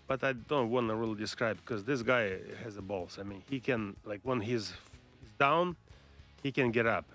[0.07, 3.19] But I don't want to really describe because this guy has the balls.
[3.21, 4.73] I mean, he can like when he's,
[5.21, 5.75] he's down,
[6.41, 7.05] he can get up.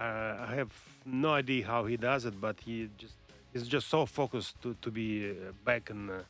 [0.00, 0.04] Uh,
[0.48, 0.72] I have
[1.04, 3.16] no idea how he does it, but he just
[3.58, 6.10] he's just so focused to to be uh, back in.
[6.10, 6.22] Uh,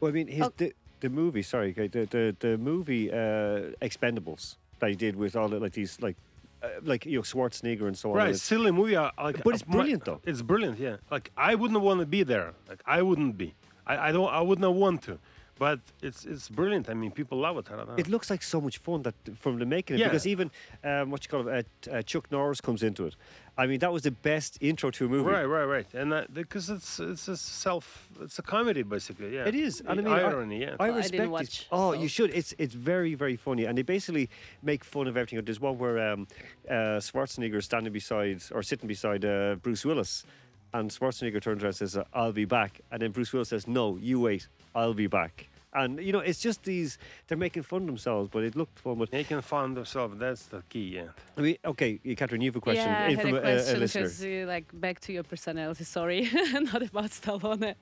[0.00, 0.52] Well, I mean, his Oh.
[0.56, 1.42] the, the movie.
[1.42, 5.98] Sorry, the the the movie uh, Expendables that he did with all the, like these
[6.06, 6.16] like
[6.62, 8.16] uh, like you know Schwarzenegger and so on.
[8.16, 8.96] right, It's- silly movie.
[8.96, 10.20] uh, Like, But it's uh, brilliant, though.
[10.30, 10.96] It's brilliant, yeah.
[11.10, 12.52] Like I wouldn't want to be there.
[12.70, 13.48] Like I wouldn't be.
[13.90, 14.30] I, I don't.
[14.40, 15.18] I wouldn't want to.
[15.58, 16.88] But it's it's brilliant.
[16.88, 17.66] I mean, people love it.
[17.72, 17.94] I don't know.
[17.96, 20.06] It looks like so much fun that from the making it Yeah.
[20.08, 20.50] because even
[20.84, 23.16] um, what you call it, uh, uh, Chuck Norris comes into it.
[23.56, 25.28] I mean, that was the best intro to a movie.
[25.28, 29.34] Right, right, right, and uh, because it's it's a self, it's a comedy basically.
[29.34, 30.60] Yeah, It is, and I The mean, I- irony.
[30.60, 31.66] yeah, I Well, I respect didn't it.
[31.72, 32.30] Oh, so- you should.
[32.34, 34.28] It's it's very very funny, and they basically
[34.62, 35.44] make fun of everything.
[35.44, 36.28] There's one where um,
[36.70, 40.24] uh, Schwarzenegger is standing beside or sitting beside uh, Bruce Willis,
[40.72, 43.66] and Schwarzenegger turns around and says, uh, "I'll be back," and then Bruce Willis says,
[43.66, 46.98] "No, you wait, I'll be back." And you know, it's just these.
[47.26, 48.98] They're making fun of themselves, but it looked fun.
[48.98, 50.18] But making fun of themselves.
[50.18, 50.96] That's the key.
[50.96, 51.08] Yeah.
[51.36, 53.42] I mean, okay, Catherine, you have a question Yeah, I had from a a, a
[53.42, 55.84] question because, uh, like, back to your personality.
[55.84, 57.74] Sorry, not about Stallone,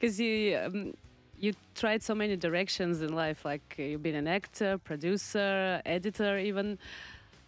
[0.00, 0.94] because you um,
[1.38, 3.44] you tried so many directions in life.
[3.44, 6.78] Like uh, you've been an actor, producer, editor, even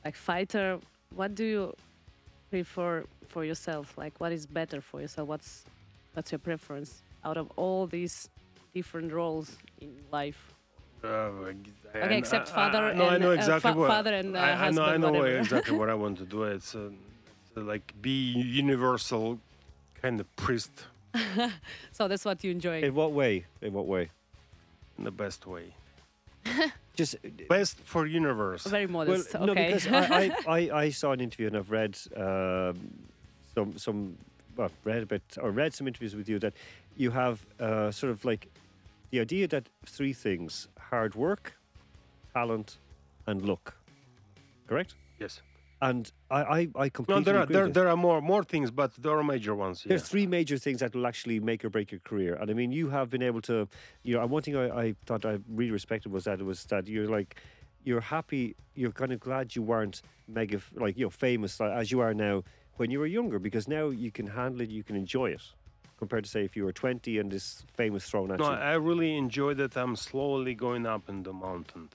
[0.05, 0.79] like fighter.
[1.15, 1.75] What do you
[2.51, 3.97] prefer for yourself?
[3.97, 5.29] Like, what is better for yourself?
[5.29, 5.65] What's
[6.13, 8.29] what's your preference out of all these
[8.75, 10.53] different roles in life?
[11.03, 11.07] Uh,
[11.97, 13.89] Okay, I- except I- father I, no, I and, know uh, exactly fa- what.
[13.89, 14.83] father and, uh, I, I know.
[14.85, 15.39] I know whatever.
[15.39, 16.43] exactly what I want to do.
[16.45, 16.91] It's, uh,
[17.47, 19.39] it's uh, like be universal,
[20.03, 20.73] kind of priest
[21.93, 22.83] So that's what you enjoy.
[22.83, 23.45] In what way?
[23.63, 24.11] In what way?
[24.99, 25.75] in the best way.
[26.95, 27.17] Just
[27.49, 28.65] Best for universe.
[28.65, 29.35] Very modest.
[29.35, 32.77] Well, no, because I, I, I, I saw an interview and I've read um,
[33.55, 34.17] some some
[34.57, 36.53] well read a bit or read some interviews with you that
[36.97, 38.47] you have uh, sort of like
[39.15, 41.45] the idea that three things: hard work,
[42.33, 42.79] talent,
[43.27, 43.77] and luck.
[44.67, 44.95] Correct?
[45.21, 45.41] Yes.
[45.81, 47.21] And I, I, I completely.
[47.21, 49.77] No, there are there, there are more more things, but there are major ones.
[49.83, 49.91] Yeah.
[49.91, 52.35] There's three major things that will actually make or break your career.
[52.41, 53.69] And I mean, you have been able to,
[54.03, 56.65] you know, and one thing I, I thought I really respected was that it was
[56.73, 57.37] that you're like,
[57.85, 62.01] you're happy, you're kind of glad you weren't mega, like, you know, famous as you
[62.01, 62.43] are now
[62.79, 65.43] when you were younger, because now you can handle it, you can enjoy it.
[65.99, 68.57] Compared to say if you were 20 and this fame was thrown at No, you?
[68.57, 71.89] I really enjoy that I'm slowly going up in the mountain.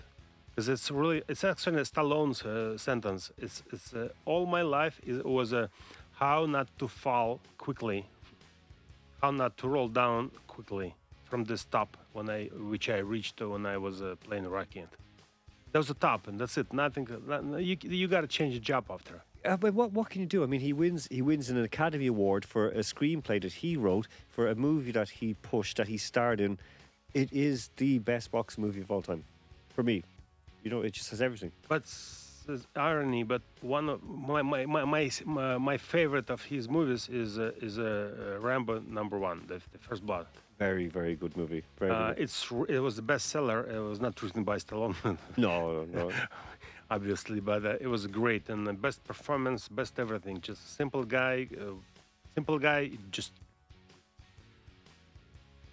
[0.51, 3.31] Because it's really, it's actually a Stallone's uh, sentence.
[3.37, 5.67] It's, it's uh, all my life is, was uh,
[6.13, 8.05] how not to fall quickly,
[9.21, 10.95] how not to roll down quickly
[11.25, 14.83] from this top when I, which I reached when I was uh, playing Rocky.
[15.71, 16.73] That was the top, and that's it.
[16.73, 17.07] Nothing.
[17.27, 19.21] not- You, you got to change the job after.
[19.45, 20.43] Uh, but what what can you do?
[20.43, 24.07] I mean, he wins he wins an Academy Award for a screenplay that he wrote
[24.27, 26.57] for a movie that he pushed that he starred in.
[27.13, 29.23] It is the best boxing movie of all time,
[29.69, 30.03] for me.
[30.63, 31.51] You know, it just has everything.
[31.67, 31.83] But
[32.75, 37.39] irony, but one of my my, my, my, my, my favorite of his movies is
[37.39, 40.25] uh, is uh, uh, Rambo number one, the, the First Blood.
[40.57, 41.63] Very very good movie.
[41.79, 42.19] Very Uh, good.
[42.23, 43.67] it's it was the bestseller.
[43.73, 46.11] It was not written by Stallone, No, no.
[46.89, 50.41] obviously, but uh, it was great and the best performance, best everything.
[50.41, 51.73] Just a simple guy, uh,
[52.35, 53.33] simple guy, just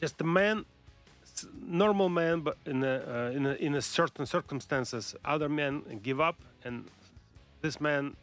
[0.00, 0.64] just a man,
[1.66, 6.20] normal man, but in a, uh, in a, in a certain circumstances, other men give
[6.20, 6.84] up, and
[7.62, 8.14] this man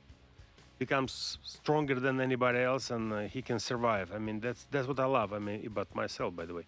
[0.84, 1.14] becomes
[1.58, 4.08] stronger than anybody else, and uh, he can survive.
[4.18, 5.30] I mean, that's that's what I love.
[5.38, 6.66] I mean, about myself, by the way.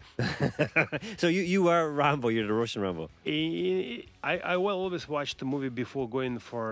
[1.22, 2.28] so you you are Rambo.
[2.36, 3.06] You're the Russian Rambo.
[3.26, 3.36] I,
[4.32, 6.66] I I will always watch the movie before going for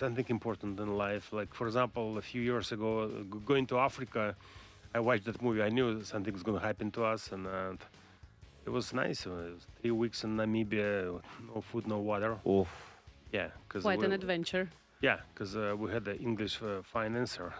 [0.00, 1.26] something important in life.
[1.38, 2.90] Like for example, a few years ago,
[3.50, 4.24] going to Africa,
[4.96, 5.62] I watched that movie.
[5.68, 9.18] I knew something was going to happen to us, and uh, it was nice.
[9.26, 12.32] It was three weeks in Namibia, no food, no water.
[12.44, 12.66] Oh,
[13.38, 14.66] Yeah, because Quite an adventure.
[15.00, 17.52] Yeah, because uh, we had the English uh, financer.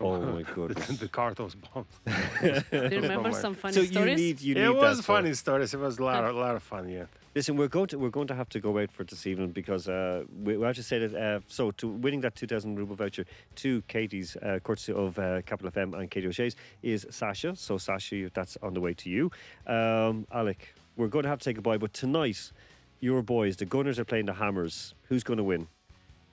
[0.00, 0.86] Oh my the, goodness.
[1.00, 1.86] the cart was bombed.
[2.70, 4.20] Do you remember some funny so stories?
[4.20, 5.74] you need you it was that for- funny stories.
[5.74, 6.88] It was a lot, a lot of fun.
[6.88, 7.06] Yeah.
[7.34, 9.88] Listen, we're going to we're going to have to go out for this evening because
[9.88, 12.96] uh, we, we have to say that uh, so to winning that two thousand ruble
[12.96, 13.26] voucher
[13.56, 17.54] to Katie's uh, courtesy of uh, Capital FM and Katie O'Shea's is Sasha.
[17.56, 19.30] So Sasha, that's on the way to you.
[19.66, 22.52] Um, Alec, we're going to have to say goodbye, but tonight,
[23.00, 24.94] your boys, the Gunners, are playing the Hammers.
[25.08, 25.68] Who's going to win,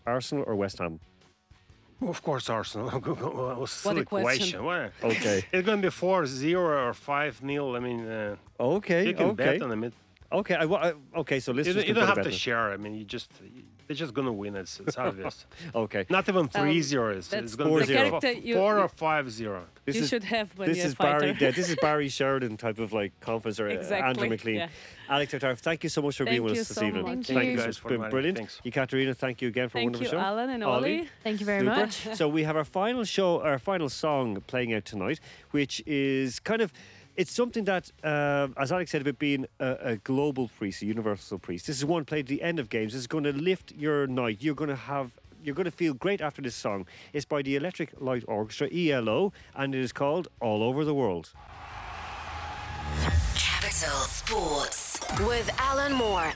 [0.05, 0.99] Arsenal or West Ham?
[2.01, 2.89] Of course, Arsenal.
[2.89, 4.63] what a silly question.
[4.63, 4.91] What?
[5.03, 5.45] Okay.
[5.53, 7.75] It's going to be 4 0 or 5 0.
[7.75, 9.07] I mean, uh, Okay.
[9.07, 9.43] you can okay.
[9.45, 9.83] bet on them.
[9.85, 9.93] It,
[10.31, 10.55] Okay.
[10.55, 11.39] I, I, okay.
[11.39, 11.75] So you, listen.
[11.75, 12.71] don't- you don't have to share.
[12.73, 13.29] I mean, you just
[13.87, 14.55] they're just going to win.
[14.55, 15.45] It's, it's obvious.
[15.75, 16.05] Okay.
[16.09, 17.17] Not even 3 Um, 0.
[17.17, 19.63] It's, it's going to be the 4, you- 4 or 5 0.
[19.85, 21.19] This you is should have when this you're is a fighter.
[21.19, 21.37] Barry.
[21.39, 24.55] Yeah, this is Barry Sheridan type of like conference or uh, Andrew McLean.
[24.55, 24.67] yeah.
[25.09, 27.03] Alex Tartar, thank you so much for being with you us this so evening.
[27.03, 27.13] much.
[27.13, 27.51] Thank Thank you.
[27.51, 27.77] you guys guys.
[27.77, 28.37] for been brilliant.
[28.37, 28.61] Thanks.
[28.63, 30.25] You, Katerina, thank you again for a Thank wonderful you, show.
[30.25, 30.99] Alan and Ollie.
[30.99, 31.09] Ollie.
[31.23, 31.75] Thank you very Super.
[31.75, 32.07] much.
[32.15, 35.19] so we have our final show, our final song playing out tonight,
[35.51, 36.71] which is kind of.
[37.15, 41.37] It's something that, uh, as Alex said about being a, a global priest, a universal
[41.37, 41.67] priest.
[41.67, 42.93] This is one played at the end of games.
[42.93, 44.37] This is going to lift your night.
[44.41, 45.11] You're going to have.
[45.43, 46.87] You're going to feel great after this song.
[47.11, 51.33] It's by the Electric Light Orchestra, ELO, and it is called All Over the World.
[53.35, 56.31] Capital Sports with Alan Moore.